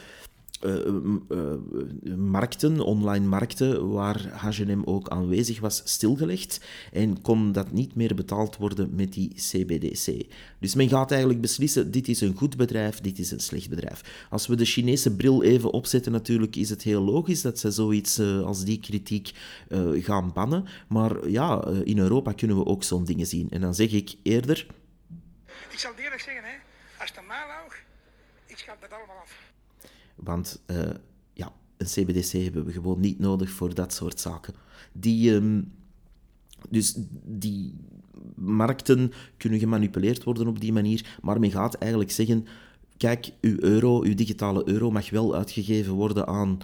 markten, 2.17 2.79
online 2.79 3.25
markten, 3.25 3.89
waar 3.91 4.27
H&M 4.27 4.81
ook 4.85 5.09
aanwezig 5.09 5.59
was, 5.59 5.81
stilgelegd 5.85 6.61
en 6.91 7.21
kon 7.21 7.51
dat 7.51 7.71
niet 7.71 7.95
meer 7.95 8.15
betaald 8.15 8.57
worden 8.57 8.95
met 8.95 9.13
die 9.13 9.33
CBDC. 9.35 10.25
Dus 10.59 10.75
men 10.75 10.89
gaat 10.89 11.11
eigenlijk 11.11 11.41
beslissen, 11.41 11.91
dit 11.91 12.07
is 12.07 12.21
een 12.21 12.35
goed 12.35 12.57
bedrijf, 12.57 12.99
dit 12.99 13.19
is 13.19 13.31
een 13.31 13.39
slecht 13.39 13.69
bedrijf. 13.69 14.27
Als 14.29 14.47
we 14.47 14.55
de 14.55 14.65
Chinese 14.65 15.15
bril 15.15 15.43
even 15.43 15.71
opzetten 15.71 16.11
natuurlijk, 16.11 16.55
is 16.55 16.69
het 16.69 16.83
heel 16.83 17.01
logisch 17.01 17.41
dat 17.41 17.59
ze 17.59 17.71
zoiets 17.71 18.19
als 18.19 18.63
die 18.63 18.79
kritiek 18.79 19.31
gaan 19.99 20.31
bannen, 20.33 20.65
maar 20.87 21.29
ja, 21.29 21.67
in 21.83 21.99
Europa 21.99 22.31
kunnen 22.31 22.57
we 22.57 22.65
ook 22.65 22.83
zo'n 22.83 23.05
dingen 23.05 23.27
zien. 23.27 23.49
En 23.49 23.61
dan 23.61 23.75
zeg 23.75 23.91
ik 23.91 24.15
eerder... 24.23 24.67
Ik 25.71 25.79
zal 25.79 25.91
eerlijk 25.97 26.21
zeggen, 26.21 26.43
hè, 26.43 26.55
als 26.99 27.11
het 27.15 27.27
mij 27.27 27.45
ik 28.51 28.57
schat 28.57 28.75
dat 28.81 28.91
allemaal 28.91 29.17
af. 29.21 29.50
Want 30.15 30.61
uh, 30.67 30.77
ja, 31.33 31.53
een 31.77 31.85
CBDC 31.85 32.31
hebben 32.31 32.65
we 32.65 32.71
gewoon 32.71 32.99
niet 32.99 33.19
nodig 33.19 33.49
voor 33.49 33.73
dat 33.73 33.93
soort 33.93 34.19
zaken. 34.19 34.53
Die, 34.91 35.31
um, 35.31 35.71
dus 36.69 36.95
die 37.23 37.73
markten 38.35 39.11
kunnen 39.37 39.59
gemanipuleerd 39.59 40.23
worden 40.23 40.47
op 40.47 40.59
die 40.59 40.73
manier, 40.73 41.17
maar 41.21 41.39
men 41.39 41.51
gaat 41.51 41.73
eigenlijk 41.73 42.11
zeggen, 42.11 42.45
kijk, 42.97 43.33
uw 43.41 43.57
euro, 43.59 44.03
uw 44.03 44.15
digitale 44.15 44.67
euro 44.67 44.91
mag 44.91 45.09
wel 45.09 45.35
uitgegeven 45.35 45.93
worden 45.93 46.27
aan, 46.27 46.59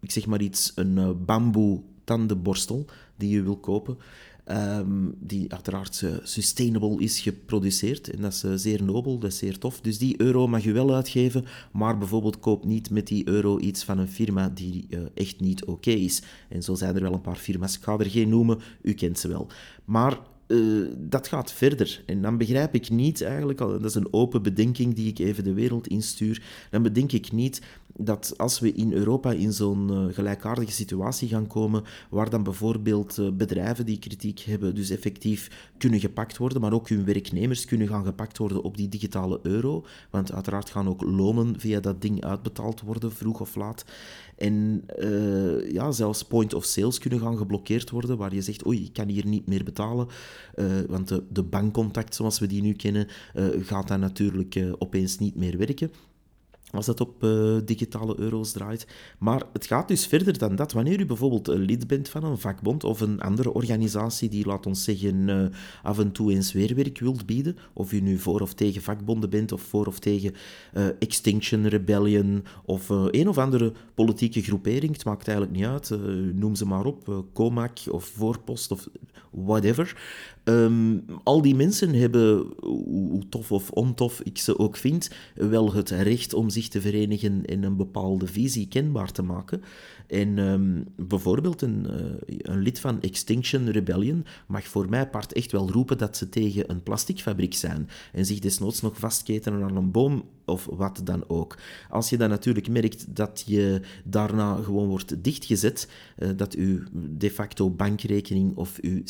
ik 0.00 0.10
zeg 0.10 0.26
maar 0.26 0.40
iets, 0.40 0.72
een 0.74 0.96
uh, 0.96 1.10
bamboe 1.24 1.82
tandenborstel 2.04 2.84
die 3.16 3.30
je 3.30 3.42
wil 3.42 3.56
kopen. 3.56 3.98
Um, 4.50 5.14
die 5.18 5.52
uiteraard 5.52 6.04
sustainable 6.22 7.00
is 7.02 7.20
geproduceerd. 7.20 8.10
En 8.10 8.20
dat 8.20 8.32
is 8.32 8.44
uh, 8.44 8.52
zeer 8.54 8.82
nobel, 8.82 9.18
dat 9.18 9.30
is 9.30 9.38
zeer 9.38 9.58
tof. 9.58 9.80
Dus 9.80 9.98
die 9.98 10.20
euro 10.20 10.46
mag 10.46 10.64
je 10.64 10.72
wel 10.72 10.94
uitgeven, 10.94 11.44
maar 11.72 11.98
bijvoorbeeld 11.98 12.40
koop 12.40 12.64
niet 12.64 12.90
met 12.90 13.06
die 13.06 13.28
euro 13.28 13.58
iets 13.58 13.84
van 13.84 13.98
een 13.98 14.08
firma 14.08 14.48
die 14.48 14.86
uh, 14.90 15.00
echt 15.14 15.40
niet 15.40 15.64
oké 15.64 15.90
is. 15.90 16.22
En 16.48 16.62
zo 16.62 16.74
zijn 16.74 16.94
er 16.94 17.02
wel 17.02 17.12
een 17.12 17.20
paar 17.20 17.36
firma's. 17.36 17.76
Ik 17.76 17.82
ga 17.82 17.98
er 17.98 18.10
geen 18.10 18.28
noemen, 18.28 18.58
u 18.82 18.92
kent 18.92 19.18
ze 19.18 19.28
wel. 19.28 19.46
Maar 19.84 20.18
dat 20.96 21.28
gaat 21.28 21.52
verder. 21.52 22.02
En 22.06 22.22
dan 22.22 22.38
begrijp 22.38 22.74
ik 22.74 22.90
niet 22.90 23.22
eigenlijk, 23.22 23.58
dat 23.58 23.84
is 23.84 23.94
een 23.94 24.12
open 24.12 24.42
bedenking 24.42 24.94
die 24.94 25.08
ik 25.08 25.18
even 25.18 25.44
de 25.44 25.52
wereld 25.52 25.86
instuur, 25.86 26.42
dan 26.70 26.82
bedenk 26.82 27.12
ik 27.12 27.32
niet 27.32 27.62
dat 27.96 28.34
als 28.36 28.60
we 28.60 28.72
in 28.72 28.92
Europa 28.92 29.32
in 29.32 29.52
zo'n 29.52 29.88
uh, 29.90 30.14
gelijkaardige 30.14 30.72
situatie 30.72 31.28
gaan 31.28 31.46
komen, 31.46 31.84
waar 32.10 32.30
dan 32.30 32.42
bijvoorbeeld 32.42 33.18
uh, 33.18 33.30
bedrijven 33.30 33.86
die 33.86 33.98
kritiek 33.98 34.38
hebben, 34.40 34.74
dus 34.74 34.90
effectief 34.90 35.70
kunnen 35.78 36.00
gepakt 36.00 36.36
worden, 36.36 36.60
maar 36.60 36.72
ook 36.72 36.88
hun 36.88 37.04
werknemers 37.04 37.64
kunnen 37.64 37.88
gaan 37.88 38.04
gepakt 38.04 38.38
worden 38.38 38.62
op 38.62 38.76
die 38.76 38.88
digitale 38.88 39.40
euro, 39.42 39.84
want 40.10 40.32
uiteraard 40.32 40.70
gaan 40.70 40.88
ook 40.88 41.02
lonen 41.02 41.60
via 41.60 41.80
dat 41.80 42.02
ding 42.02 42.24
uitbetaald 42.24 42.80
worden, 42.80 43.12
vroeg 43.12 43.40
of 43.40 43.54
laat. 43.54 43.84
En 44.36 44.84
uh, 44.98 45.72
ja, 45.72 45.90
zelfs 45.90 46.22
point 46.22 46.54
of 46.54 46.64
sales 46.64 46.98
kunnen 46.98 47.20
gaan 47.20 47.36
geblokkeerd 47.36 47.90
worden, 47.90 48.16
waar 48.16 48.34
je 48.34 48.42
zegt, 48.42 48.66
oei, 48.66 48.84
ik 48.84 48.92
kan 48.92 49.08
hier 49.08 49.26
niet 49.26 49.46
meer 49.46 49.64
betalen, 49.64 50.06
want 50.88 51.08
de, 51.08 51.22
de 51.30 51.42
bankcontact 51.42 52.14
zoals 52.14 52.38
we 52.38 52.46
die 52.46 52.62
nu 52.62 52.72
kennen, 52.72 53.06
gaat 53.60 53.88
dan 53.88 54.00
natuurlijk 54.00 54.58
opeens 54.78 55.18
niet 55.18 55.34
meer 55.34 55.58
werken 55.58 55.90
als 56.70 56.86
dat 56.86 57.00
op 57.00 57.24
uh, 57.24 57.56
digitale 57.64 58.14
euro's 58.18 58.52
draait. 58.52 58.86
Maar 59.18 59.42
het 59.52 59.66
gaat 59.66 59.88
dus 59.88 60.06
verder 60.06 60.38
dan 60.38 60.56
dat. 60.56 60.72
Wanneer 60.72 61.00
u 61.00 61.06
bijvoorbeeld 61.06 61.46
lid 61.46 61.86
bent 61.86 62.08
van 62.08 62.24
een 62.24 62.38
vakbond 62.38 62.84
of 62.84 63.00
een 63.00 63.20
andere 63.20 63.52
organisatie 63.52 64.28
die, 64.28 64.46
laat 64.46 64.66
ons 64.66 64.84
zeggen, 64.84 65.28
uh, 65.28 65.46
af 65.82 65.98
en 65.98 66.12
toe 66.12 66.32
eens 66.32 66.52
weerwerk 66.52 66.98
wilt 66.98 67.26
bieden, 67.26 67.56
of 67.72 67.92
u 67.92 68.00
nu 68.00 68.18
voor 68.18 68.40
of 68.40 68.54
tegen 68.54 68.82
vakbonden 68.82 69.30
bent, 69.30 69.52
of 69.52 69.62
voor 69.62 69.86
of 69.86 69.98
tegen 69.98 70.34
Extinction 70.98 71.66
Rebellion, 71.66 72.44
of 72.64 72.88
een 72.88 73.28
of 73.28 73.38
andere 73.38 73.72
politieke 73.94 74.42
groepering, 74.42 74.92
het 74.92 75.04
maakt 75.04 75.28
eigenlijk 75.28 75.58
niet 75.58 75.66
uit, 75.66 75.90
noem 76.34 76.54
ze 76.54 76.66
maar 76.66 76.84
op, 76.84 77.24
Comac 77.32 77.78
of 77.90 78.04
Voorpost 78.04 78.70
of 78.70 78.88
whatever. 79.30 79.96
Um, 80.48 81.04
al 81.24 81.42
die 81.42 81.54
mensen 81.54 81.94
hebben, 81.94 82.46
hoe 82.60 83.28
tof 83.28 83.52
of 83.52 83.70
ontof 83.70 84.20
ik 84.20 84.38
ze 84.38 84.58
ook 84.58 84.76
vind, 84.76 85.10
wel 85.34 85.72
het 85.72 85.90
recht 85.90 86.34
om 86.34 86.50
zich 86.50 86.68
te 86.68 86.80
verenigen 86.80 87.44
en 87.44 87.62
een 87.62 87.76
bepaalde 87.76 88.26
visie 88.26 88.68
kenbaar 88.68 89.12
te 89.12 89.22
maken. 89.22 89.62
En 90.06 90.38
um, 90.38 90.84
bijvoorbeeld 90.96 91.62
een, 91.62 91.86
uh, 91.90 92.38
een, 92.38 92.58
lid 92.58 92.80
van 92.80 93.00
Extinction 93.00 93.70
Rebellion 93.70 94.24
mag 94.46 94.64
voor 94.64 94.88
mij 94.88 95.08
part 95.08 95.32
echt 95.32 95.52
wel 95.52 95.70
roepen 95.70 95.98
dat 95.98 96.16
ze 96.16 96.28
tegen 96.28 96.70
een 96.70 96.82
plasticfabriek 96.82 97.54
zijn 97.54 97.88
en 98.12 98.26
zich 98.26 98.38
desnoods 98.38 98.80
nog 98.80 98.98
vastketenen 98.98 99.62
aan 99.62 99.76
een 99.76 99.90
boom 99.90 100.24
of 100.44 100.68
wat 100.70 101.00
dan 101.04 101.24
ook. 101.28 101.58
Als 101.90 102.10
je 102.10 102.16
dan 102.16 102.28
natuurlijk 102.28 102.68
merkt 102.68 103.16
dat 103.16 103.44
je 103.46 103.80
daarna 104.04 104.54
gewoon 104.62 104.88
wordt 104.88 105.24
dichtgezet, 105.24 105.88
uh, 106.18 106.28
dat 106.36 106.54
uw 106.54 106.80
de 107.16 107.30
facto 107.30 107.70
bankrekening 107.70 108.56
of 108.56 108.78
uw 108.80 109.00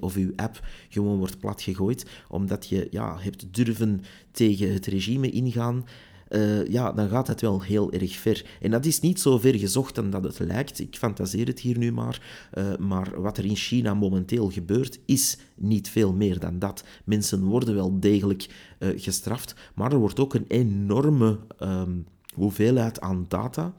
Of 0.00 0.14
uw 0.14 0.32
app 0.36 0.66
gewoon 0.88 1.18
wordt 1.18 1.38
platgegooid, 1.38 2.06
omdat 2.28 2.68
je 2.68 2.86
ja, 2.90 3.18
hebt 3.18 3.54
durven 3.54 4.02
tegen 4.30 4.72
het 4.72 4.86
regime 4.86 5.30
ingaan, 5.30 5.84
uh, 6.32 6.66
ja, 6.66 6.92
dan 6.92 7.08
gaat 7.08 7.26
het 7.26 7.40
wel 7.40 7.62
heel 7.62 7.92
erg 7.92 8.16
ver. 8.16 8.44
En 8.60 8.70
dat 8.70 8.84
is 8.84 9.00
niet 9.00 9.20
zo 9.20 9.38
ver 9.38 9.58
gezocht 9.58 9.94
dan 9.94 10.10
dat 10.10 10.24
het 10.24 10.38
lijkt. 10.38 10.80
Ik 10.80 10.96
fantaseer 10.96 11.46
het 11.46 11.60
hier 11.60 11.78
nu 11.78 11.92
maar. 11.92 12.48
Uh, 12.54 12.76
maar 12.76 13.20
wat 13.20 13.38
er 13.38 13.44
in 13.44 13.56
China 13.56 13.94
momenteel 13.94 14.50
gebeurt, 14.50 14.98
is 15.06 15.38
niet 15.56 15.88
veel 15.88 16.12
meer 16.12 16.38
dan 16.38 16.58
dat. 16.58 16.84
Mensen 17.04 17.44
worden 17.44 17.74
wel 17.74 18.00
degelijk 18.00 18.48
uh, 18.78 18.88
gestraft, 18.96 19.54
maar 19.74 19.92
er 19.92 19.98
wordt 19.98 20.20
ook 20.20 20.34
een 20.34 20.46
enorme 20.48 21.38
um, 21.60 22.06
hoeveelheid 22.34 23.00
aan 23.00 23.24
data 23.28 23.74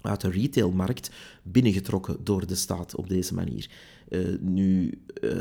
uit 0.00 0.20
de 0.20 0.30
retailmarkt 0.30 1.10
binnengetrokken 1.42 2.16
door 2.24 2.46
de 2.46 2.54
staat 2.54 2.94
op 2.94 3.08
deze 3.08 3.34
manier. 3.34 3.70
Uh, 4.08 4.38
nu, 4.40 4.98
uh, 5.20 5.32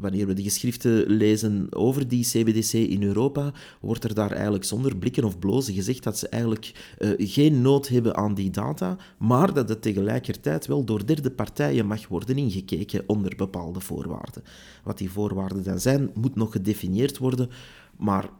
wanneer 0.00 0.26
we 0.26 0.34
de 0.34 0.42
geschriften 0.42 1.06
lezen 1.10 1.66
over 1.70 2.08
die 2.08 2.24
CBDC 2.24 2.72
in 2.72 3.02
Europa, 3.02 3.52
wordt 3.80 4.04
er 4.04 4.14
daar 4.14 4.32
eigenlijk 4.32 4.64
zonder 4.64 4.96
blikken 4.96 5.24
of 5.24 5.38
blozen 5.38 5.74
gezegd 5.74 6.02
dat 6.02 6.18
ze 6.18 6.28
eigenlijk 6.28 6.94
uh, 6.98 7.10
geen 7.16 7.62
nood 7.62 7.88
hebben 7.88 8.16
aan 8.16 8.34
die 8.34 8.50
data, 8.50 8.96
maar 9.18 9.54
dat 9.54 9.68
het 9.68 9.82
tegelijkertijd 9.82 10.66
wel 10.66 10.84
door 10.84 11.06
derde 11.06 11.30
partijen 11.30 11.86
mag 11.86 12.08
worden 12.08 12.36
ingekeken 12.36 13.02
onder 13.06 13.36
bepaalde 13.36 13.80
voorwaarden. 13.80 14.42
Wat 14.84 14.98
die 14.98 15.10
voorwaarden 15.10 15.62
dan 15.62 15.80
zijn, 15.80 16.10
moet 16.14 16.34
nog 16.34 16.52
gedefinieerd 16.52 17.18
worden, 17.18 17.50
maar 17.96 18.30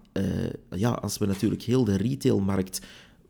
ja, 0.70 0.90
als 0.90 1.18
we 1.18 1.26
natuurlijk 1.26 1.62
heel 1.62 1.84
de 1.84 1.96
retailmarkt, 1.96 2.80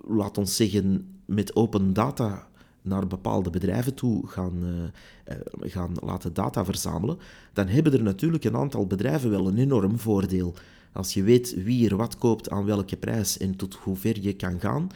laat 0.06 0.38
ons 0.38 0.56
zeggen, 0.56 1.06
met 1.24 1.56
open 1.56 1.92
data 1.92 2.48
naar 2.83 3.07
bepaalde 3.07 3.51
bedrijven 3.51 3.95
toe 3.95 4.27
gaan, 4.27 4.55
uh, 4.64 5.35
gaan 5.61 5.92
laten 6.01 6.35
data 6.35 6.64
verzamelen, 6.64 7.18
dan 7.53 7.66
hebben 7.66 7.92
er 7.92 8.03
natuurlijk 8.03 8.45
een 8.45 8.57
aantal 8.57 8.87
bedrijven 8.87 9.31
wel 9.31 9.49
een 9.49 9.59
enorm 9.59 9.99
voordeel. 9.99 10.55
Als 10.92 11.14
je 11.14 11.23
weet 11.23 11.64
wie 11.64 11.88
er 11.88 11.97
wat 11.97 12.18
koopt 12.18 12.51
aan 12.51 12.64
welke 12.64 12.97
prijs 12.97 13.38
en 13.38 13.57
tot 13.57 13.75
hoe 13.75 13.97
ver 13.97 14.21
je 14.21 14.33
kan 14.33 14.61
gaan, 14.61 14.90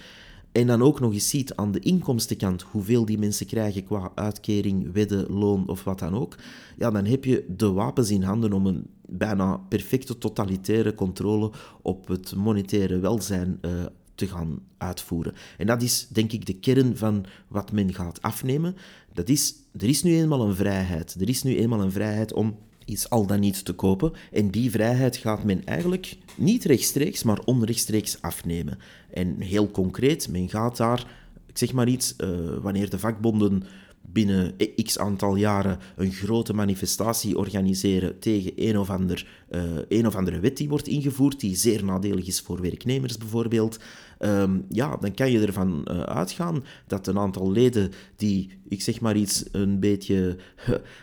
en 0.53 0.66
dan 0.66 0.83
ook 0.83 1.01
nog 1.01 1.12
eens 1.12 1.29
ziet 1.29 1.55
aan 1.55 1.72
de 1.72 1.79
inkomstenkant 1.79 2.62
hoeveel 2.62 3.05
die 3.05 3.18
mensen 3.18 3.46
krijgen 3.46 3.85
qua 3.85 4.12
uitkering, 4.14 4.92
wedden, 4.92 5.33
loon 5.33 5.68
of 5.68 5.85
wat 5.85 5.99
dan 5.99 6.14
ook, 6.14 6.37
ja, 6.79 6.90
dan 6.90 7.05
heb 7.05 7.25
je 7.25 7.44
de 7.57 7.72
wapens 7.72 8.11
in 8.11 8.22
handen 8.22 8.53
om 8.53 8.66
een 8.66 8.87
bijna 9.09 9.57
perfecte 9.57 10.18
totalitaire 10.18 10.94
controle 10.94 11.51
op 11.83 12.09
het 12.09 12.35
monetaire 12.35 12.99
welzijn 12.99 13.59
uh, 13.61 13.70
te 14.16 14.26
gaan 14.26 14.59
uitvoeren. 14.79 15.35
En 15.59 15.66
dat 15.66 15.83
is, 15.83 16.07
denk 16.09 16.33
ik, 16.33 16.46
de 16.46 16.59
kern 16.59 16.96
van 16.96 17.26
wat 17.48 17.72
men 17.72 17.94
gaat 17.94 18.22
afnemen. 18.22 18.76
Dat 19.12 19.29
is, 19.29 19.55
er 19.79 19.88
is 19.88 20.02
nu 20.02 20.16
eenmaal 20.16 20.48
een 20.48 20.57
vrijheid. 20.57 21.16
Er 21.20 21.29
is 21.29 21.42
nu 21.42 21.57
eenmaal 21.59 21.81
een 21.81 21.92
vrijheid 21.92 22.33
om 22.33 22.59
iets 22.85 23.11
al 23.11 23.26
dan 23.26 23.40
niet 23.40 23.64
te 23.64 23.72
kopen. 23.72 24.12
En 24.33 24.50
die 24.50 24.70
vrijheid 24.70 25.16
gaat 25.16 25.44
men 25.44 25.64
eigenlijk 25.64 26.16
niet 26.35 26.64
rechtstreeks, 26.64 27.22
maar 27.22 27.40
onrechtstreeks 27.44 28.22
afnemen. 28.22 28.79
En 29.11 29.40
heel 29.40 29.70
concreet, 29.70 30.29
men 30.29 30.48
gaat 30.48 30.76
daar, 30.76 31.07
ik 31.56 31.62
zeg 31.62 31.72
maar 31.72 31.88
iets, 31.88 32.14
uh, 32.18 32.28
wanneer 32.62 32.90
de 32.90 32.98
vakbonden 32.98 33.62
binnen 34.02 34.56
x 34.82 34.98
aantal 34.98 35.36
jaren 35.36 35.78
een 35.96 36.12
grote 36.12 36.52
manifestatie 36.52 37.38
organiseren 37.38 38.18
tegen 38.18 38.52
een 38.56 38.78
of, 38.78 38.90
ander, 38.90 39.26
uh, 39.50 39.62
een 39.88 40.06
of 40.06 40.16
andere 40.16 40.40
wet 40.40 40.56
die 40.56 40.68
wordt 40.68 40.88
ingevoerd, 40.88 41.40
die 41.40 41.56
zeer 41.56 41.84
nadelig 41.84 42.26
is 42.26 42.40
voor 42.40 42.60
werknemers 42.60 43.18
bijvoorbeeld, 43.18 43.78
um, 44.18 44.64
ja, 44.68 44.96
dan 44.96 45.14
kan 45.14 45.30
je 45.30 45.46
ervan 45.46 45.88
uh, 45.90 46.00
uitgaan 46.00 46.64
dat 46.86 47.06
een 47.06 47.18
aantal 47.18 47.52
leden 47.52 47.90
die, 48.16 48.50
ik 48.68 48.82
zeg 48.82 49.00
maar 49.00 49.16
iets, 49.16 49.44
een 49.52 49.80
beetje 49.80 50.36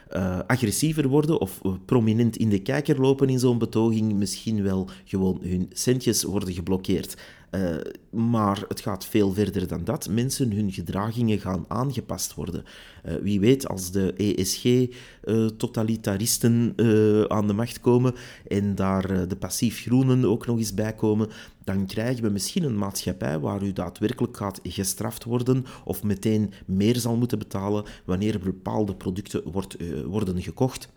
agressiever 0.48 1.08
worden 1.08 1.42
of 1.42 1.62
prominent 1.86 2.38
in 2.38 2.50
de 2.50 2.62
kijker 2.62 3.02
lopen 3.02 3.30
in 3.30 3.40
zo'n 3.40 3.58
betoging, 3.58 4.14
misschien 4.14 4.64
wel 4.64 4.90
gewoon 5.04 5.40
hun 5.44 5.70
centjes 5.72 6.24
worden 6.24 6.54
geblokkeerd. 6.54 7.16
Uh, 7.56 7.76
maar 8.10 8.64
het 8.68 8.82
gaat 8.82 9.06
veel 9.06 9.34
verder 9.34 9.68
dan 9.68 9.84
dat. 9.84 10.10
Mensen, 10.10 10.52
hun 10.52 10.72
gedragingen 10.72 11.40
gaan 11.40 11.66
aangepast 11.68 12.34
worden. 12.34 12.64
Uh, 13.06 13.16
wie 13.16 13.40
weet, 13.40 13.68
als 13.68 13.92
de 13.92 14.14
ESG-totalitaristen 14.14 16.74
uh, 16.76 17.24
aan 17.24 17.48
de 17.48 17.54
macht 17.54 17.80
komen 17.80 18.16
en 18.48 18.76
daar 18.76 19.28
de 19.28 19.36
passief 19.36 19.82
groenen 19.82 20.26
ook 20.26 20.46
nog 20.46 20.58
eens 20.58 20.74
bij 20.74 20.94
komen, 20.94 21.30
dan 21.64 21.86
krijgen 21.86 22.24
we 22.24 22.30
misschien 22.30 22.64
een 22.64 22.78
maatschappij 22.78 23.40
waar 23.40 23.64
u 23.64 23.74
daadwerkelijk 23.74 24.38
gaat 24.38 24.60
gestraft 24.64 25.24
worden 25.24 25.66
of 25.86 26.04
meteen 26.04 26.54
meer 26.66 26.96
zal 26.96 27.16
moeten 27.16 27.40
betalen 27.40 27.84
wanneer 28.06 28.40
bepaalde 28.40 28.96
producten 28.96 29.52
wordt, 29.52 29.78
worden 30.06 30.42
gekocht 30.42 30.90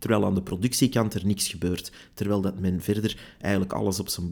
terwijl 0.00 0.24
aan 0.24 0.34
de 0.34 0.42
productiekant 0.42 1.14
er 1.14 1.26
niks 1.26 1.48
gebeurt. 1.48 1.92
Terwijl 2.14 2.40
dat 2.40 2.60
men 2.60 2.80
verder 2.80 3.16
eigenlijk 3.40 3.72
alles 3.72 4.00
op 4.00 4.08
zijn 4.08 4.28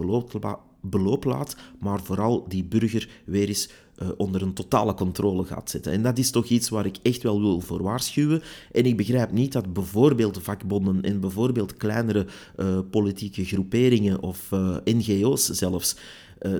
beloop, 0.80 1.24
laat, 1.24 1.56
maar 1.78 2.02
vooral 2.02 2.48
die 2.48 2.64
burger 2.64 3.08
weer 3.24 3.48
eens 3.48 3.68
uh, 4.02 4.08
onder 4.16 4.42
een 4.42 4.52
totale 4.52 4.94
controle 4.94 5.44
gaat 5.44 5.70
zetten. 5.70 5.92
En 5.92 6.02
dat 6.02 6.18
is 6.18 6.30
toch 6.30 6.46
iets 6.46 6.68
waar 6.68 6.86
ik 6.86 6.96
echt 7.02 7.22
wel 7.22 7.40
wil 7.40 7.60
voor 7.60 7.82
waarschuwen. 7.82 8.42
En 8.72 8.84
ik 8.84 8.96
begrijp 8.96 9.32
niet 9.32 9.52
dat 9.52 9.72
bijvoorbeeld 9.72 10.42
vakbonden 10.42 11.02
en 11.02 11.20
bijvoorbeeld 11.20 11.76
kleinere 11.76 12.26
uh, 12.56 12.78
politieke 12.90 13.44
groeperingen 13.44 14.22
of 14.22 14.50
uh, 14.52 14.76
NGO's 14.84 15.44
zelfs 15.44 15.96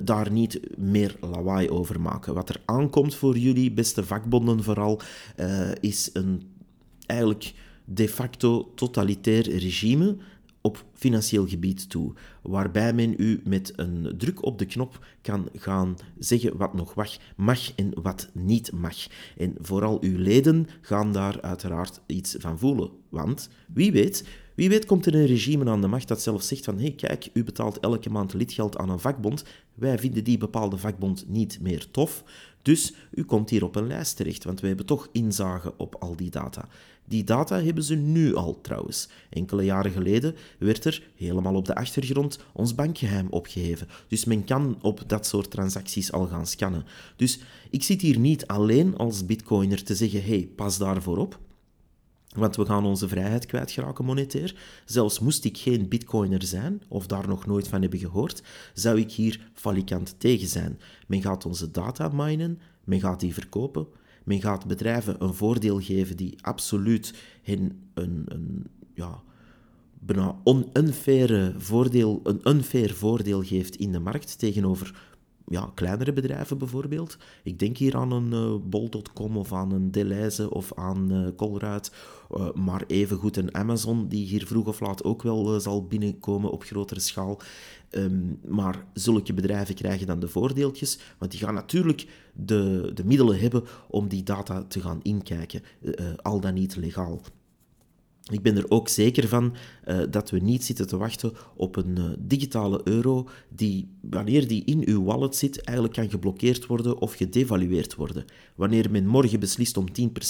daar 0.02 0.30
niet 0.30 0.60
meer 0.76 1.16
lawaai 1.20 1.70
over 1.70 2.00
maken. 2.00 2.34
Wat 2.34 2.48
er 2.48 2.60
aankomt 2.64 3.14
voor 3.14 3.38
jullie, 3.38 3.72
beste 3.72 4.04
vakbonden 4.04 4.62
vooral, 4.62 5.00
is 5.80 6.10
een 6.12 6.42
eigenlijk 7.06 7.54
de 7.90 8.08
facto 8.08 8.72
totalitair 8.74 9.48
regime 9.48 10.16
op 10.60 10.84
financieel 10.94 11.48
gebied 11.48 11.90
toe, 11.90 12.12
waarbij 12.42 12.92
men 12.92 13.14
u 13.16 13.40
met 13.44 13.72
een 13.76 14.14
druk 14.16 14.44
op 14.44 14.58
de 14.58 14.66
knop 14.66 15.06
kan 15.20 15.48
gaan 15.54 15.96
zeggen 16.18 16.56
wat 16.56 16.74
nog 16.74 16.94
mag 17.36 17.74
en 17.74 17.92
wat 18.02 18.28
niet 18.32 18.72
mag. 18.72 18.96
En 19.36 19.54
vooral 19.60 19.98
uw 20.00 20.18
leden 20.18 20.66
gaan 20.80 21.12
daar 21.12 21.40
uiteraard 21.40 22.00
iets 22.06 22.36
van 22.38 22.58
voelen. 22.58 22.90
Want 23.08 23.48
wie 23.72 23.92
weet, 23.92 24.24
wie 24.54 24.68
weet 24.68 24.86
komt 24.86 25.06
er 25.06 25.14
een 25.14 25.26
regime 25.26 25.70
aan 25.70 25.80
de 25.80 25.86
macht 25.86 26.08
dat 26.08 26.22
zelf 26.22 26.42
zegt 26.42 26.64
van 26.64 26.76
hé 26.76 26.82
hey, 26.82 26.92
kijk, 26.92 27.28
u 27.32 27.44
betaalt 27.44 27.80
elke 27.80 28.10
maand 28.10 28.34
lidgeld 28.34 28.78
aan 28.78 28.90
een 28.90 29.00
vakbond, 29.00 29.44
wij 29.74 29.98
vinden 29.98 30.24
die 30.24 30.38
bepaalde 30.38 30.76
vakbond 30.76 31.24
niet 31.28 31.58
meer 31.60 31.90
tof, 31.90 32.24
dus 32.62 32.94
u 33.10 33.24
komt 33.24 33.50
hier 33.50 33.64
op 33.64 33.76
een 33.76 33.86
lijst 33.86 34.16
terecht, 34.16 34.44
want 34.44 34.60
wij 34.60 34.68
hebben 34.68 34.86
toch 34.86 35.08
inzage 35.12 35.74
op 35.76 35.94
al 35.94 36.16
die 36.16 36.30
data. 36.30 36.68
Die 37.04 37.24
data 37.24 37.62
hebben 37.62 37.84
ze 37.84 37.94
nu 37.94 38.34
al 38.34 38.60
trouwens. 38.60 39.08
Enkele 39.30 39.64
jaren 39.64 39.90
geleden 39.90 40.34
werd 40.58 40.84
er 40.84 41.02
helemaal 41.16 41.54
op 41.54 41.64
de 41.64 41.74
achtergrond 41.74 42.38
ons 42.52 42.74
bankgeheim 42.74 43.26
opgeheven. 43.30 43.88
Dus 44.08 44.24
men 44.24 44.44
kan 44.44 44.78
op 44.82 45.02
dat 45.06 45.26
soort 45.26 45.50
transacties 45.50 46.12
al 46.12 46.26
gaan 46.26 46.46
scannen. 46.46 46.84
Dus 47.16 47.38
ik 47.70 47.82
zit 47.82 48.00
hier 48.00 48.18
niet 48.18 48.46
alleen 48.46 48.96
als 48.96 49.26
bitcoiner 49.26 49.82
te 49.82 49.94
zeggen: 49.94 50.24
hey, 50.24 50.48
pas 50.56 50.78
daarvoor 50.78 51.18
op. 51.18 51.38
Want 52.38 52.56
we 52.56 52.66
gaan 52.66 52.84
onze 52.84 53.08
vrijheid 53.08 53.46
kwijtgeraken 53.46 54.04
monetair. 54.04 54.54
Zelfs 54.84 55.18
moest 55.18 55.44
ik 55.44 55.58
geen 55.58 55.88
bitcoiner 55.88 56.42
zijn, 56.42 56.82
of 56.88 57.06
daar 57.06 57.28
nog 57.28 57.46
nooit 57.46 57.68
van 57.68 57.80
hebben 57.80 57.98
gehoord, 57.98 58.42
zou 58.74 58.98
ik 58.98 59.12
hier 59.12 59.50
falikant 59.54 60.14
tegen 60.18 60.48
zijn. 60.48 60.80
Men 61.06 61.22
gaat 61.22 61.46
onze 61.46 61.70
data 61.70 62.08
minen, 62.08 62.58
men 62.84 63.00
gaat 63.00 63.20
die 63.20 63.34
verkopen, 63.34 63.86
men 64.24 64.40
gaat 64.40 64.66
bedrijven 64.66 65.22
een 65.22 65.34
voordeel 65.34 65.80
geven 65.80 66.16
die 66.16 66.38
absoluut 66.40 67.14
een, 67.44 67.90
een 67.94 68.66
ja, 68.94 69.22
bijna 69.98 70.36
unfair 70.72 71.54
voordeel, 71.58 72.20
een 72.22 72.40
unfair 72.44 72.94
voordeel 72.94 73.42
geeft 73.42 73.76
in 73.76 73.92
de 73.92 74.00
markt 74.00 74.38
tegenover 74.38 75.16
ja, 75.48 75.70
kleinere 75.74 76.12
bedrijven 76.12 76.58
bijvoorbeeld. 76.58 77.16
Ik 77.42 77.58
denk 77.58 77.76
hier 77.76 77.96
aan 77.96 78.12
een 78.12 78.32
uh, 78.32 78.54
bol.com 78.64 79.36
of 79.36 79.52
aan 79.52 79.72
een 79.72 79.90
Deleuze 79.90 80.50
of 80.50 80.74
aan 80.74 81.12
uh, 81.12 81.28
Colruyt, 81.36 81.92
uh, 82.30 82.52
maar 82.52 82.84
evengoed 82.86 83.36
een 83.36 83.54
Amazon 83.54 84.08
die 84.08 84.26
hier 84.26 84.46
vroeg 84.46 84.66
of 84.66 84.80
laat 84.80 85.04
ook 85.04 85.22
wel 85.22 85.60
zal 85.60 85.86
binnenkomen 85.86 86.50
op 86.50 86.62
grotere 86.62 87.00
schaal. 87.00 87.40
Um, 87.90 88.38
maar 88.46 88.84
zulke 88.92 89.34
bedrijven 89.34 89.74
krijgen 89.74 90.06
dan 90.06 90.20
de 90.20 90.28
voordeeltjes, 90.28 90.98
want 91.18 91.30
die 91.30 91.40
gaan 91.40 91.54
natuurlijk 91.54 92.06
de, 92.32 92.90
de 92.94 93.04
middelen 93.04 93.40
hebben 93.40 93.64
om 93.88 94.08
die 94.08 94.22
data 94.22 94.62
te 94.62 94.80
gaan 94.80 95.00
inkijken, 95.02 95.62
al 96.22 96.40
dan 96.40 96.54
niet 96.54 96.76
legaal. 96.76 97.20
Ik 98.30 98.42
ben 98.42 98.56
er 98.56 98.70
ook 98.70 98.88
zeker 98.88 99.28
van 99.28 99.54
uh, 99.86 99.98
dat 100.10 100.30
we 100.30 100.38
niet 100.38 100.64
zitten 100.64 100.86
te 100.86 100.96
wachten 100.96 101.32
op 101.56 101.76
een 101.76 101.98
uh, 101.98 102.04
digitale 102.18 102.80
euro 102.84 103.28
die, 103.48 103.88
wanneer 104.00 104.48
die 104.48 104.64
in 104.64 104.82
uw 104.86 105.04
wallet 105.04 105.36
zit, 105.36 105.60
eigenlijk 105.60 105.96
kan 105.96 106.10
geblokkeerd 106.10 106.66
worden 106.66 107.00
of 107.00 107.14
gedevalueerd 107.14 107.94
worden. 107.94 108.24
Wanneer 108.54 108.90
men 108.90 109.06
morgen 109.06 109.40
beslist 109.40 109.76
om 109.76 109.86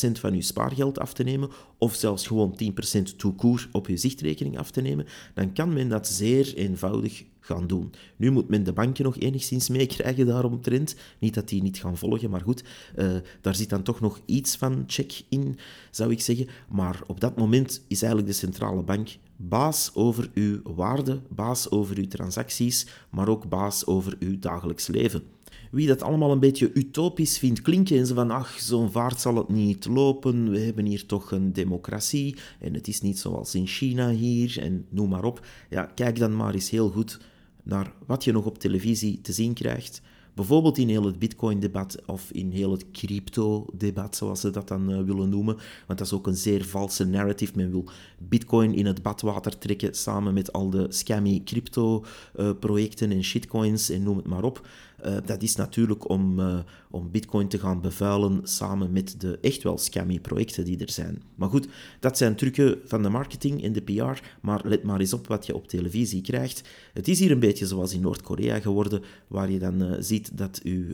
10% 0.09 0.11
van 0.13 0.33
uw 0.33 0.41
spaargeld 0.41 0.99
af 0.99 1.13
te 1.13 1.23
nemen, 1.23 1.51
of 1.79 1.95
zelfs 1.95 2.27
gewoon 2.27 2.59
10% 3.03 3.17
toekoer 3.17 3.69
op 3.73 3.87
uw 3.87 3.97
zichtrekening 3.97 4.59
af 4.59 4.71
te 4.71 4.81
nemen, 4.81 5.07
dan 5.35 5.53
kan 5.53 5.73
men 5.73 5.89
dat 5.89 6.09
zeer 6.09 6.55
eenvoudig 6.55 7.25
gaan 7.49 7.67
doen. 7.67 7.93
Nu 8.17 8.31
moet 8.31 8.49
men 8.49 8.65
de 8.65 8.73
banken 8.73 9.05
nog 9.05 9.19
enigszins 9.19 9.69
meekrijgen 9.69 10.27
daaromtrent. 10.27 10.95
Niet 11.19 11.35
dat 11.35 11.49
die 11.49 11.63
niet 11.63 11.79
gaan 11.79 11.97
volgen, 11.97 12.31
maar 12.31 12.41
goed, 12.41 12.65
uh, 12.97 13.17
daar 13.41 13.55
zit 13.55 13.69
dan 13.69 13.83
toch 13.83 14.01
nog 14.01 14.21
iets 14.25 14.57
van 14.57 14.85
check 14.87 15.23
in, 15.29 15.59
zou 15.91 16.11
ik 16.11 16.21
zeggen. 16.21 16.49
Maar 16.69 17.01
op 17.07 17.21
dat 17.21 17.37
moment 17.37 17.85
is 17.89 18.03
eigenlijk 18.03 18.33
de 18.33 18.39
centrale 18.39 18.83
bank 18.83 19.09
baas 19.37 19.91
over 19.95 20.31
uw 20.35 20.61
waarde, 20.63 21.21
baas 21.29 21.71
over 21.71 21.97
uw 21.97 22.09
transacties, 22.09 22.87
maar 23.11 23.29
ook 23.29 23.49
baas 23.49 23.87
over 23.87 24.17
uw 24.19 24.39
dagelijks 24.39 24.87
leven. 24.87 25.23
Wie 25.71 25.87
dat 25.87 26.03
allemaal 26.03 26.33
een 26.33 26.41
beetje 26.41 26.71
utopisch 26.75 27.39
vindt 27.39 27.63
klinken 27.63 27.99
en 27.99 28.07
ze 28.07 28.15
van 28.15 28.31
ach, 28.31 28.61
zo'n 28.61 28.91
vaart 28.91 29.21
zal 29.21 29.37
het 29.37 29.49
niet 29.49 29.87
lopen, 29.87 30.51
we 30.51 30.59
hebben 30.59 30.85
hier 30.85 31.07
toch 31.07 31.33
een 31.33 31.53
democratie 31.53 32.37
en 32.61 32.75
het 32.75 32.89
is 32.89 33.01
niet 33.01 33.19
zoals 33.19 33.55
in 33.55 33.67
China 33.67 34.11
hier 34.11 34.59
en 34.61 34.87
noem 34.89 35.09
maar 35.09 35.25
op. 35.25 35.47
Ja, 35.71 35.85
kijk 35.95 36.19
dan 36.19 36.37
maar 36.37 36.55
eens 36.55 36.71
heel 36.71 36.91
goed 36.91 37.21
naar 37.63 37.93
wat 38.07 38.25
je 38.25 38.33
nog 38.33 38.45
op 38.45 38.59
televisie 38.59 39.21
te 39.21 39.33
zien 39.33 39.53
krijgt. 39.53 40.01
Bijvoorbeeld 40.39 40.79
in 40.79 40.89
heel 40.89 41.05
het 41.05 41.19
Bitcoin-debat 41.19 41.99
of 42.07 42.31
in 42.31 42.51
heel 42.51 42.71
het 42.71 42.91
crypto-debat, 42.91 44.17
zoals 44.17 44.41
ze 44.41 44.51
dat 44.51 44.69
dan 44.69 44.91
uh, 44.91 45.03
willen 45.03 45.29
noemen. 45.29 45.57
Want 45.87 45.99
dat 45.99 46.07
is 46.07 46.13
ook 46.13 46.27
een 46.27 46.37
zeer 46.37 46.65
valse 46.65 47.05
narrative. 47.05 47.53
Men 47.55 47.71
wil 47.71 47.89
Bitcoin 48.19 48.75
in 48.75 48.87
het 48.87 49.03
badwater 49.03 49.59
trekken 49.59 49.95
samen 49.95 50.35
met 50.35 50.53
al 50.53 50.71
de 50.71 50.87
scammy 50.89 51.43
crypto-projecten 51.45 53.11
en 53.11 53.25
shitcoins 53.25 53.91
en 53.91 54.03
noem 54.03 54.17
het 54.17 54.27
maar 54.27 54.45
op. 54.45 54.67
Uh, 55.07 55.17
dat 55.25 55.43
is 55.43 55.57
natuurlijk 55.57 56.09
om, 56.09 56.41
uh, 56.41 56.59
om 56.91 57.11
Bitcoin 57.11 57.49
te 57.49 57.59
gaan 57.59 57.81
bevuilen 57.81 58.41
samen 58.43 58.93
met 58.93 59.21
de 59.21 59.39
echt 59.41 59.63
wel 59.63 59.79
scammy 59.79 60.21
projecten 60.21 60.65
die 60.65 60.79
er 60.79 60.91
zijn. 60.91 61.23
Maar 61.35 61.49
goed, 61.49 61.69
dat 62.01 62.17
zijn 62.17 62.37
trucken 62.37 62.79
van 62.85 63.03
de 63.03 63.09
marketing 63.09 63.63
en 63.63 63.73
de 63.73 63.83
PR. 63.83 64.23
Maar 64.41 64.61
let 64.65 64.83
maar 64.83 65.01
eens 65.01 65.13
op 65.13 65.27
wat 65.27 65.47
je 65.47 65.55
op 65.55 65.69
televisie 65.69 66.23
krijgt. 66.23 66.69
Het 66.93 67.09
is 67.09 67.19
hier 67.19 67.31
een 67.31 67.39
beetje 67.39 67.67
zoals 67.67 67.95
in 67.95 68.01
Noord-Korea 68.01 68.61
geworden, 68.61 69.03
waar 69.29 69.51
je 69.51 69.59
dan 69.59 69.83
uh, 69.83 69.97
ziet 69.99 70.39
dat 70.39 70.61
uw, 70.63 70.85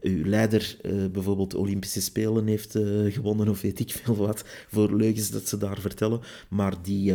uw 0.00 0.24
leider 0.24 0.76
bijvoorbeeld 1.12 1.54
Olympische 1.54 2.00
Spelen 2.00 2.46
heeft 2.46 2.78
gewonnen, 3.08 3.48
of 3.48 3.60
weet 3.60 3.80
ik 3.80 3.90
veel 4.02 4.16
wat, 4.16 4.44
voor 4.68 4.96
leugens 4.96 5.30
dat 5.30 5.48
ze 5.48 5.56
daar 5.56 5.80
vertellen. 5.80 6.20
Maar 6.48 6.74
die 6.82 7.14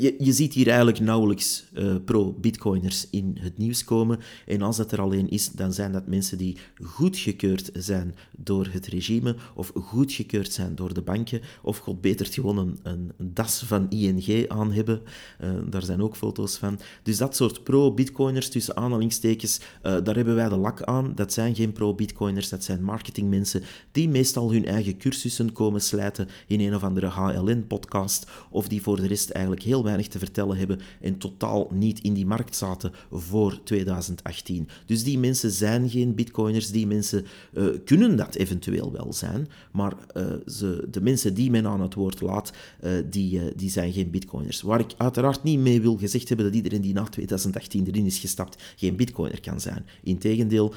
je, 0.00 0.32
ziet 0.32 0.54
hier 0.54 0.68
eigenlijk 0.68 1.00
nauwelijks 1.00 1.64
uh, 1.72 1.94
pro-bitcoiners 2.04 3.06
in 3.10 3.36
het 3.40 3.58
nieuws 3.58 3.84
komen. 3.84 4.18
En 4.46 4.62
als 4.62 4.76
dat 4.76 4.92
er 4.92 5.00
alleen 5.00 5.30
is, 5.30 5.50
dan 5.50 5.72
zijn 5.72 5.92
dat 5.92 6.06
mensen 6.06 6.38
die 6.38 6.56
goedgekeurd 6.82 7.70
zijn 7.72 8.14
door 8.36 8.68
het 8.70 8.86
regime, 8.86 9.36
of 9.54 9.72
goedgekeurd 9.74 10.52
zijn 10.52 10.74
door 10.74 10.94
de 10.94 11.02
banken, 11.02 11.40
of 11.62 11.78
god 11.78 12.00
beter 12.00 12.26
gewoon 12.26 12.58
een, 12.58 12.78
een, 12.82 13.12
das 13.18 13.62
van 13.66 13.90
ING 13.90 14.48
aan 14.48 14.72
hebben. 14.72 15.02
Uh, 15.40 15.50
daar 15.66 15.82
zijn 15.82 16.02
ook 16.02 16.16
foto's 16.16 16.56
van. 16.56 16.78
Dus 17.02 17.16
dat 17.16 17.36
soort 17.36 17.62
pro-bitcoiners, 17.64 18.48
tussen 18.48 18.76
aanhalingstekens, 18.76 19.58
uh, 19.58 19.64
daar 19.82 20.16
hebben 20.16 20.34
wij 20.34 20.48
de 20.48 20.56
lak 20.56 20.82
aan. 20.82 21.12
Dat 21.14 21.32
zijn 21.32 21.54
geen 21.54 21.72
pro-bitcoiners, 21.72 22.48
dat 22.48 22.64
zijn 22.64 22.82
marketingmensen 22.82 23.62
die 23.92 24.08
meestal 24.08 24.52
hun 24.52 24.64
eigen 24.64 24.98
cursussen 24.98 25.52
komen 25.52 25.80
slijten 25.80 26.28
in 26.46 26.60
een 26.60 26.74
of 26.74 26.82
andere 26.82 27.06
HLN-podcast, 27.06 28.26
of 28.50 28.68
die 28.68 28.82
voor 28.82 28.96
de 28.96 29.06
rest 29.06 29.30
eigenlijk 29.30 29.64
heel 29.64 29.81
weinig 29.82 30.08
te 30.08 30.18
vertellen 30.18 30.56
hebben 30.56 30.80
en 31.00 31.18
totaal 31.18 31.68
niet 31.72 32.00
in 32.00 32.14
die 32.14 32.26
markt 32.26 32.56
zaten 32.56 32.92
voor 33.10 33.60
2018. 33.64 34.68
Dus 34.86 35.04
die 35.04 35.18
mensen 35.18 35.50
zijn 35.50 35.90
geen 35.90 36.14
bitcoiners, 36.14 36.70
die 36.70 36.86
mensen 36.86 37.24
uh, 37.52 37.64
kunnen 37.84 38.16
dat 38.16 38.34
eventueel 38.34 38.92
wel 38.92 39.12
zijn, 39.12 39.48
maar 39.72 39.92
uh, 40.16 40.24
ze, 40.46 40.86
de 40.90 41.00
mensen 41.00 41.34
die 41.34 41.50
men 41.50 41.66
aan 41.66 41.80
het 41.80 41.94
woord 41.94 42.20
laat, 42.20 42.52
uh, 42.84 42.90
die, 43.10 43.40
die 43.56 43.70
zijn 43.70 43.92
geen 43.92 44.10
bitcoiners. 44.10 44.62
Waar 44.62 44.80
ik 44.80 44.94
uiteraard 44.96 45.42
niet 45.42 45.58
mee 45.58 45.80
wil 45.80 45.96
gezegd 45.96 46.28
hebben 46.28 46.46
dat 46.46 46.54
iedereen 46.54 46.80
die 46.80 46.94
na 46.94 47.04
2018 47.04 47.86
erin 47.86 48.06
is 48.06 48.18
gestapt 48.18 48.62
geen 48.76 48.96
bitcoiner 48.96 49.40
kan 49.40 49.60
zijn. 49.60 49.86
Integendeel, 50.02 50.74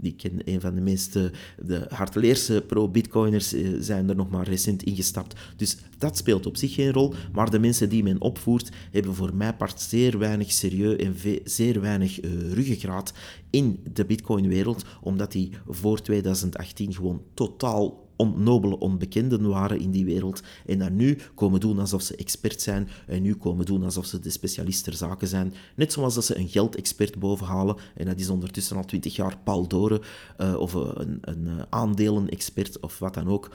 ik 0.00 0.16
ken 0.16 0.40
een 0.44 0.60
van 0.60 0.74
de 0.74 0.80
meest 0.80 1.12
de 1.12 1.86
harteleerse 1.88 2.64
pro-bitcoiners 2.66 3.54
zijn 3.78 4.08
er 4.08 4.16
nog 4.16 4.30
maar 4.30 4.48
recent 4.48 4.82
ingestapt. 4.82 5.40
Dus 5.56 5.76
dat 5.98 6.16
speelt 6.16 6.46
op 6.46 6.56
zich 6.56 6.74
geen 6.74 6.92
rol, 6.92 7.14
maar 7.32 7.50
de 7.50 7.58
mensen 7.58 7.88
die 7.88 8.02
men 8.02 8.20
opvoert, 8.22 8.70
hebben 8.90 9.14
voor 9.14 9.34
mijn 9.34 9.56
part 9.56 9.80
zeer 9.80 10.18
weinig 10.18 10.52
serieus 10.52 10.96
en 10.96 11.16
zeer 11.44 11.80
weinig 11.80 12.22
uh, 12.22 12.52
ruggengraat 12.52 13.12
in 13.50 13.80
de 13.92 14.04
Bitcoin-wereld, 14.04 14.84
omdat 15.00 15.32
die 15.32 15.52
voor 15.66 16.00
2018 16.00 16.94
gewoon 16.94 17.22
totaal 17.34 18.02
onnobele 18.16 18.78
onbekenden 18.78 19.48
waren 19.48 19.80
in 19.80 19.90
die 19.90 20.04
wereld 20.04 20.42
en 20.66 20.78
dan 20.78 20.96
nu 20.96 21.18
komen 21.34 21.60
doen 21.60 21.78
alsof 21.78 22.02
ze 22.02 22.16
expert 22.16 22.60
zijn 22.60 22.88
en 23.06 23.22
nu 23.22 23.34
komen 23.34 23.66
doen 23.66 23.84
alsof 23.84 24.06
ze 24.06 24.20
de 24.20 24.30
specialist 24.30 24.84
ter 24.84 24.94
zaken 24.94 25.28
zijn. 25.28 25.54
Net 25.76 25.92
zoals 25.92 26.14
dat 26.14 26.24
ze 26.24 26.38
een 26.38 26.48
geldexpert 26.48 27.18
bovenhalen 27.18 27.76
en 27.94 28.06
dat 28.06 28.20
is 28.20 28.28
ondertussen 28.28 28.76
al 28.76 28.84
twintig 28.84 29.16
jaar 29.16 29.38
Paul 29.44 29.66
Doren 29.68 30.00
uh, 30.40 30.56
of 30.58 30.72
een, 30.74 31.18
een 31.20 31.46
uh, 31.46 31.62
aandelen-expert 31.70 32.80
of 32.80 32.98
wat 32.98 33.14
dan 33.14 33.28
ook. 33.28 33.50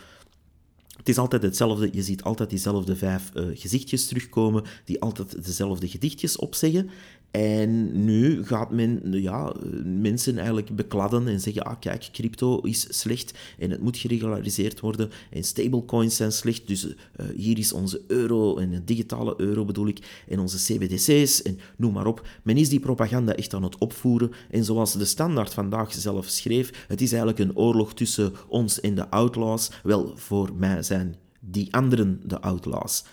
Het 0.97 1.09
is 1.09 1.17
altijd 1.17 1.43
hetzelfde. 1.43 1.89
Je 1.91 2.03
ziet 2.03 2.23
altijd 2.23 2.49
diezelfde 2.49 2.95
vijf 2.95 3.31
uh, 3.33 3.45
gezichtjes 3.53 4.07
terugkomen, 4.07 4.63
die 4.85 5.01
altijd 5.01 5.45
dezelfde 5.45 5.87
gedichtjes 5.87 6.37
opzeggen. 6.37 6.89
En 7.31 8.05
nu 8.05 8.45
gaat 8.45 8.71
men 8.71 9.01
ja, 9.21 9.53
mensen 9.83 10.37
eigenlijk 10.37 10.75
bekladden 10.75 11.27
en 11.27 11.39
zeggen, 11.39 11.63
ah 11.63 11.79
kijk, 11.79 12.09
crypto 12.11 12.59
is 12.59 12.87
slecht 12.89 13.33
en 13.57 13.71
het 13.71 13.81
moet 13.81 13.97
geregulariseerd 13.97 14.79
worden 14.79 15.09
en 15.31 15.43
stablecoins 15.43 16.15
zijn 16.15 16.31
slecht, 16.31 16.67
dus 16.67 16.85
uh, 16.85 16.95
hier 17.35 17.57
is 17.57 17.73
onze 17.73 18.01
euro 18.07 18.57
en 18.57 18.73
een 18.73 18.85
digitale 18.85 19.33
euro 19.37 19.65
bedoel 19.65 19.87
ik, 19.87 20.23
en 20.27 20.39
onze 20.39 20.73
CBDC's 20.73 21.41
en 21.41 21.59
noem 21.77 21.93
maar 21.93 22.05
op. 22.05 22.27
Men 22.43 22.57
is 22.57 22.69
die 22.69 22.79
propaganda 22.79 23.35
echt 23.35 23.53
aan 23.53 23.63
het 23.63 23.77
opvoeren 23.77 24.31
en 24.49 24.63
zoals 24.63 24.93
de 24.93 25.05
standaard 25.05 25.53
vandaag 25.53 25.93
zelf 25.93 26.25
schreef, 26.25 26.85
het 26.87 27.01
is 27.01 27.11
eigenlijk 27.11 27.39
een 27.39 27.57
oorlog 27.57 27.93
tussen 27.93 28.33
ons 28.47 28.79
en 28.79 28.95
de 28.95 29.09
outlaws. 29.09 29.71
Wel, 29.83 30.11
voor 30.15 30.51
mij 30.55 30.83
zijn 30.83 31.15
die 31.39 31.73
anderen 31.73 32.21
de 32.23 32.41
outlaws. 32.41 33.03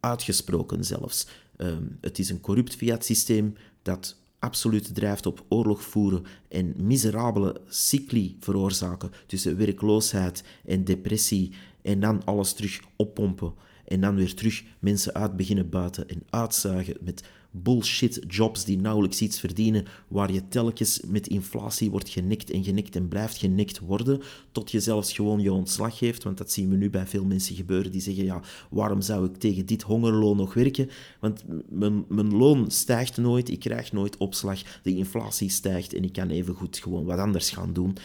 Uitgesproken 0.00 0.84
zelfs. 0.84 1.26
Ehm, 1.58 1.82
het 2.00 2.18
is 2.18 2.30
een 2.30 2.40
corrupt 2.40 2.74
fiat-systeem 2.74 3.54
dat 3.82 4.16
absoluut 4.38 4.94
drijft 4.94 5.26
op 5.26 5.44
oorlog 5.48 5.82
voeren 5.82 6.24
en 6.48 6.74
miserabele 6.76 7.60
cycli 7.68 8.36
veroorzaken 8.40 9.10
tussen 9.26 9.56
werkloosheid 9.56 10.44
en 10.64 10.84
depressie 10.84 11.52
en 11.82 12.00
dan 12.00 12.24
alles 12.24 12.52
terug 12.52 12.80
oppompen 12.96 13.54
en 13.84 14.00
dan 14.00 14.14
weer 14.14 14.34
terug 14.34 14.64
mensen 14.78 15.14
uit 15.14 15.36
beginnen 15.36 15.68
buiten 15.68 16.08
en 16.08 16.22
uitzuigen 16.30 16.96
met 17.00 17.22
bullshit 17.50 18.24
jobs 18.28 18.64
die 18.64 18.78
nauwelijks 18.78 19.20
iets 19.20 19.40
verdienen, 19.40 19.84
waar 20.08 20.32
je 20.32 20.48
telkens 20.48 21.00
met 21.06 21.26
inflatie 21.26 21.90
wordt 21.90 22.08
genikt 22.08 22.50
en 22.50 22.64
genikt 22.64 22.96
en 22.96 23.08
blijft 23.08 23.36
genikt 23.36 23.78
worden, 23.78 24.20
tot 24.52 24.70
je 24.70 24.80
zelfs 24.80 25.12
gewoon 25.12 25.40
je 25.40 25.52
ontslag 25.52 25.98
geeft. 25.98 26.22
Want 26.22 26.38
dat 26.38 26.50
zien 26.50 26.70
we 26.70 26.76
nu 26.76 26.90
bij 26.90 27.06
veel 27.06 27.24
mensen 27.24 27.54
gebeuren 27.54 27.92
die 27.92 28.00
zeggen, 28.00 28.24
ja, 28.24 28.42
waarom 28.70 29.00
zou 29.00 29.26
ik 29.26 29.36
tegen 29.36 29.66
dit 29.66 29.82
hongerloon 29.82 30.36
nog 30.36 30.54
werken? 30.54 30.90
Want 31.20 31.44
mijn, 31.68 32.04
mijn 32.08 32.36
loon 32.36 32.70
stijgt 32.70 33.16
nooit, 33.16 33.50
ik 33.50 33.60
krijg 33.60 33.92
nooit 33.92 34.16
opslag, 34.16 34.62
de 34.82 34.96
inflatie 34.96 35.50
stijgt 35.50 35.94
en 35.94 36.04
ik 36.04 36.12
kan 36.12 36.30
even 36.30 36.54
goed 36.54 36.78
gewoon 36.78 37.04
wat 37.04 37.18
anders 37.18 37.50
gaan 37.50 37.72
doen 37.72 37.96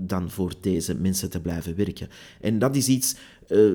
dan 0.00 0.30
voor 0.30 0.52
deze 0.60 0.94
mensen 0.94 1.30
te 1.30 1.40
blijven 1.40 1.76
werken. 1.76 2.08
En 2.40 2.58
dat 2.58 2.76
is 2.76 2.88
iets 2.88 3.16
uh, 3.48 3.70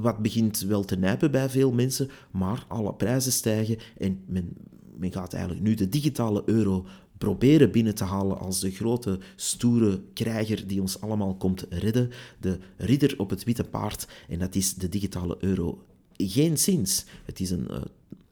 wat 0.00 0.18
begint 0.18 0.60
wel 0.60 0.84
te 0.84 0.96
nijpen 0.96 1.30
bij 1.30 1.50
veel 1.50 1.72
mensen, 1.72 2.10
maar 2.30 2.64
alle 2.68 2.94
prijzen 2.94 3.32
stijgen 3.32 3.78
en 3.98 4.20
men, 4.26 4.48
men 4.96 5.12
gaat 5.12 5.32
eigenlijk 5.32 5.64
nu 5.64 5.74
de 5.74 5.88
digitale 5.88 6.42
euro 6.46 6.86
proberen 7.22 7.70
binnen 7.70 7.94
te 7.94 8.04
halen 8.04 8.38
als 8.38 8.60
de 8.60 8.70
grote, 8.70 9.18
stoere 9.36 10.00
krijger 10.14 10.66
die 10.66 10.80
ons 10.80 11.00
allemaal 11.00 11.34
komt 11.34 11.66
redden. 11.68 12.10
De 12.40 12.58
ridder 12.76 13.14
op 13.18 13.30
het 13.30 13.44
witte 13.44 13.64
paard, 13.64 14.06
en 14.28 14.38
dat 14.38 14.54
is 14.54 14.74
de 14.74 14.88
digitale 14.88 15.36
euro. 15.40 15.84
Geen 16.16 16.58
zins. 16.58 17.04
Het 17.24 17.40
is 17.40 17.50
een, 17.50 17.66
uh, 17.70 17.76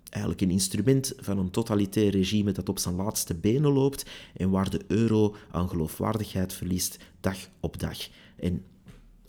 eigenlijk 0.09 0.43
een 0.43 0.51
instrument 0.51 1.13
van 1.17 1.39
een 1.39 1.51
totalitair 1.51 2.11
regime 2.11 2.53
dat 2.53 2.69
op 2.69 2.79
zijn 2.79 2.95
laatste 2.95 3.35
benen 3.35 3.73
loopt 3.73 4.07
en 4.37 4.51
waar 4.51 4.71
de 4.71 4.81
euro 4.87 5.35
aan 5.51 5.69
geloofwaardigheid 5.69 6.53
verliest 6.53 6.99
dag 7.21 7.37
op 7.61 7.79
dag. 7.79 8.09
En 8.37 8.65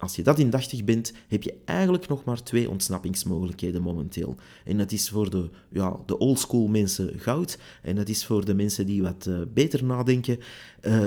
als 0.02 0.16
je 0.16 0.24
dat 0.24 0.40
indachtig 0.40 0.84
bent, 0.84 1.14
heb 1.28 1.44
je 1.44 1.54
eigenlijk 1.66 2.08
nog 2.08 2.24
maar 2.24 2.44
twee 2.44 2.70
ontsnappingsmogelijkheden 2.70 3.82
momenteel. 3.82 4.36
En 4.66 4.78
dat 4.78 4.92
is 4.92 5.10
voor 5.10 5.30
de, 5.30 5.50
ja, 5.70 6.00
de 6.06 6.18
oldschool 6.18 6.68
mensen 6.68 7.20
goud. 7.20 7.58
En 7.82 7.96
dat 7.96 8.10
is 8.10 8.26
voor 8.26 8.46
de 8.46 8.54
mensen 8.54 8.86
die 8.86 9.02
wat 9.02 9.26
uh, 9.30 9.40
beter 9.54 9.84
nadenken, 9.84 10.40
uh, 10.82 11.06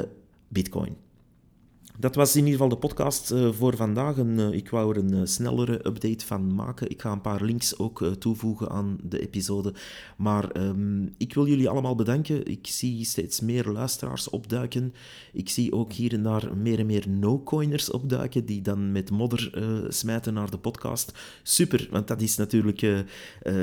bitcoin. 0.48 0.96
Dat 1.98 2.14
was 2.14 2.37
in 2.37 2.44
ieder 2.44 2.52
geval 2.52 2.68
de 2.68 2.76
podcast 2.76 3.33
uh, 3.33 3.52
voor 3.52 3.76
vandaag. 3.76 4.18
En, 4.18 4.38
uh, 4.38 4.52
ik 4.52 4.70
wou 4.70 4.90
er 4.90 5.04
een 5.04 5.14
uh, 5.14 5.20
snellere 5.24 5.87
update 5.87 6.26
van 6.26 6.54
maken. 6.54 6.90
Ik 6.90 7.00
ga 7.00 7.12
een 7.12 7.20
paar 7.20 7.42
links 7.42 7.78
ook 7.78 8.04
toevoegen 8.18 8.70
aan 8.70 8.98
de 9.02 9.20
episode. 9.20 9.74
Maar 10.16 10.57
um, 10.57 11.14
ik 11.16 11.35
wil 11.35 11.46
jullie 11.46 11.68
allemaal 11.68 11.94
bedanken. 11.94 12.46
Ik 12.46 12.66
zie 12.66 13.04
steeds 13.04 13.40
meer 13.40 13.64
luisteraars 13.64 14.30
opduiken. 14.30 14.94
Ik 15.33 15.48
zie 15.48 15.72
ook 15.72 15.92
hier 15.92 16.12
en 16.12 16.22
daar 16.22 16.57
meer 16.57 16.78
en 16.78 16.87
meer 16.87 17.09
no-coiners 17.09 17.90
opduiken, 17.90 18.44
die 18.44 18.62
dan 18.62 18.92
met 18.92 19.11
modder 19.11 19.50
smijten 19.88 20.35
naar 20.35 20.50
de 20.50 20.59
podcast. 20.59 21.12
Super, 21.42 21.88
want 21.90 22.09
dat 22.09 22.20
is, 22.20 22.37
natuurlijk, 22.37 23.04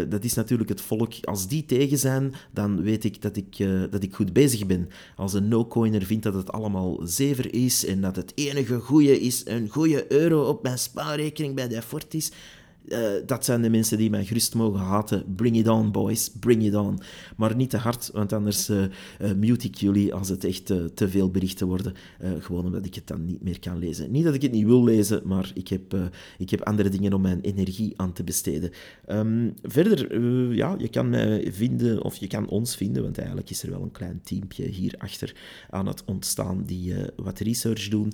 dat 0.09 0.23
is 0.23 0.33
natuurlijk 0.33 0.69
het 0.69 0.81
volk. 0.81 1.13
Als 1.21 1.47
die 1.47 1.65
tegen 1.65 1.97
zijn, 1.97 2.33
dan 2.51 2.81
weet 2.81 3.03
ik 3.03 3.21
dat 3.21 3.35
ik, 3.35 3.57
dat 3.89 4.03
ik 4.03 4.15
goed 4.15 4.33
bezig 4.33 4.65
ben. 4.65 4.89
Als 5.15 5.33
een 5.33 5.47
no-coiner 5.47 6.03
vindt 6.03 6.23
dat 6.23 6.33
het 6.33 6.51
allemaal 6.51 6.99
zever 7.03 7.53
is 7.53 7.85
en 7.85 8.01
dat 8.01 8.15
het 8.21 8.31
enige 8.35 8.79
goede 8.79 9.19
is 9.19 9.45
een 9.45 9.69
goede 9.69 10.11
euro 10.11 10.47
op 10.47 10.63
mijn 10.63 10.79
spaarrekening 10.79 11.55
bij 11.55 11.67
de 11.67 11.81
Fortis. 11.81 12.31
Uh, 12.87 13.09
dat 13.25 13.45
zijn 13.45 13.61
de 13.61 13.69
mensen 13.69 13.97
die 13.97 14.09
mij 14.09 14.25
gerust 14.25 14.55
mogen 14.55 14.79
haten. 14.79 15.23
Bring 15.35 15.55
it 15.55 15.67
on, 15.67 15.91
boys. 15.91 16.31
Bring 16.39 16.63
it 16.63 16.75
on. 16.75 16.99
Maar 17.37 17.55
niet 17.55 17.69
te 17.69 17.77
hard, 17.77 18.09
want 18.13 18.33
anders 18.33 18.69
uh, 18.69 18.83
uh, 19.21 19.31
mute 19.33 19.67
ik 19.67 19.75
jullie 19.75 20.13
als 20.13 20.29
het 20.29 20.43
echt 20.43 20.65
te 20.65 21.09
veel 21.09 21.29
berichten 21.29 21.67
worden. 21.67 21.93
gewoon 22.39 22.65
omdat 22.65 22.85
ik 22.85 22.95
het 22.95 23.07
dan 23.07 23.25
niet 23.25 23.43
meer 23.43 23.59
kan 23.59 23.77
lezen. 23.77 24.11
Niet 24.11 24.23
dat 24.23 24.33
ik 24.33 24.41
het 24.41 24.51
niet 24.51 24.65
wil 24.65 24.83
lezen, 24.83 25.21
maar 25.25 25.51
ik 25.53 25.67
heb, 25.67 25.95
ik 26.37 26.49
heb 26.49 26.61
andere 26.61 26.89
dingen 26.89 27.13
om 27.13 27.21
mijn 27.21 27.41
energie 27.41 27.93
aan 27.95 28.13
te 28.13 28.23
besteden. 28.23 28.71
Um, 29.09 29.53
verder, 29.63 30.21
ja, 30.55 30.75
je 30.77 30.89
kan 30.89 31.09
mij 31.09 31.51
vinden, 31.51 32.03
of 32.03 32.15
je 32.15 32.27
kan 32.27 32.49
ons 32.49 32.75
vinden, 32.75 33.03
want 33.03 33.17
eigenlijk 33.17 33.49
is 33.49 33.63
er 33.63 33.69
wel 33.69 33.81
een 33.81 33.91
klein 33.91 34.21
teampje 34.23 34.63
hierachter 34.65 35.35
aan 35.69 35.87
het 35.87 36.03
ontstaan 36.05 36.63
die 36.65 36.93
wat 37.15 37.39
research 37.39 37.87
doen. 37.87 38.13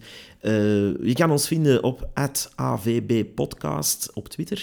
je 1.02 1.14
kan 1.14 1.32
ons 1.32 1.48
vinden 1.48 1.84
op 1.84 2.10
@avbpodcast 2.56 4.12
op 4.14 4.28
Twitter. 4.28 4.57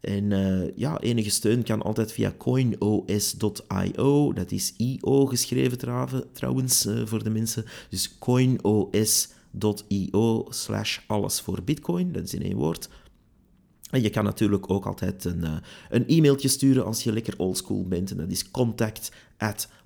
En 0.00 0.30
uh, 0.30 0.76
ja, 0.76 1.00
enige 1.00 1.30
steun 1.30 1.62
kan 1.62 1.82
altijd 1.82 2.12
via 2.12 2.34
coinos.io. 2.38 4.32
Dat 4.32 4.50
is 4.50 4.74
IO 4.76 5.26
geschreven 5.26 5.78
trouwens 6.32 6.86
uh, 6.86 7.06
voor 7.06 7.24
de 7.24 7.30
mensen. 7.30 7.64
Dus 7.88 8.18
coinos.io 8.18 8.86
slash 10.48 10.98
alles 11.06 11.40
voor 11.40 11.62
bitcoin. 11.62 12.12
Dat 12.12 12.22
is 12.22 12.34
in 12.34 12.42
één 12.42 12.56
woord. 12.56 12.88
En 13.90 14.02
je 14.02 14.10
kan 14.10 14.24
natuurlijk 14.24 14.70
ook 14.70 14.86
altijd 14.86 15.24
een, 15.24 15.40
uh, 15.40 15.56
een 15.90 16.06
e-mailtje 16.06 16.48
sturen 16.48 16.84
als 16.84 17.02
je 17.02 17.12
lekker 17.12 17.34
oldschool 17.36 17.88
bent. 17.88 18.10
En 18.10 18.16
dat 18.16 18.30
is 18.30 18.50
contact 18.50 19.12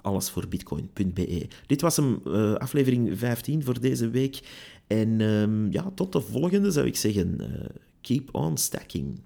allesvoorbitcoin.be. 0.01 1.49
Dit 1.67 1.81
was 1.81 1.97
hem, 1.97 2.21
aflevering 2.59 3.19
15 3.19 3.65
voor 3.65 3.81
deze 3.81 4.11
week. 4.11 4.41
En 4.87 5.21
um, 5.21 5.73
ja, 5.73 5.91
tot 5.95 6.13
de 6.13 6.21
volgende 6.21 6.71
zou 6.71 6.87
ik 6.87 6.97
zeggen. 6.97 7.39
keep 8.01 8.35
on 8.35 8.57
stacking. 8.57 9.21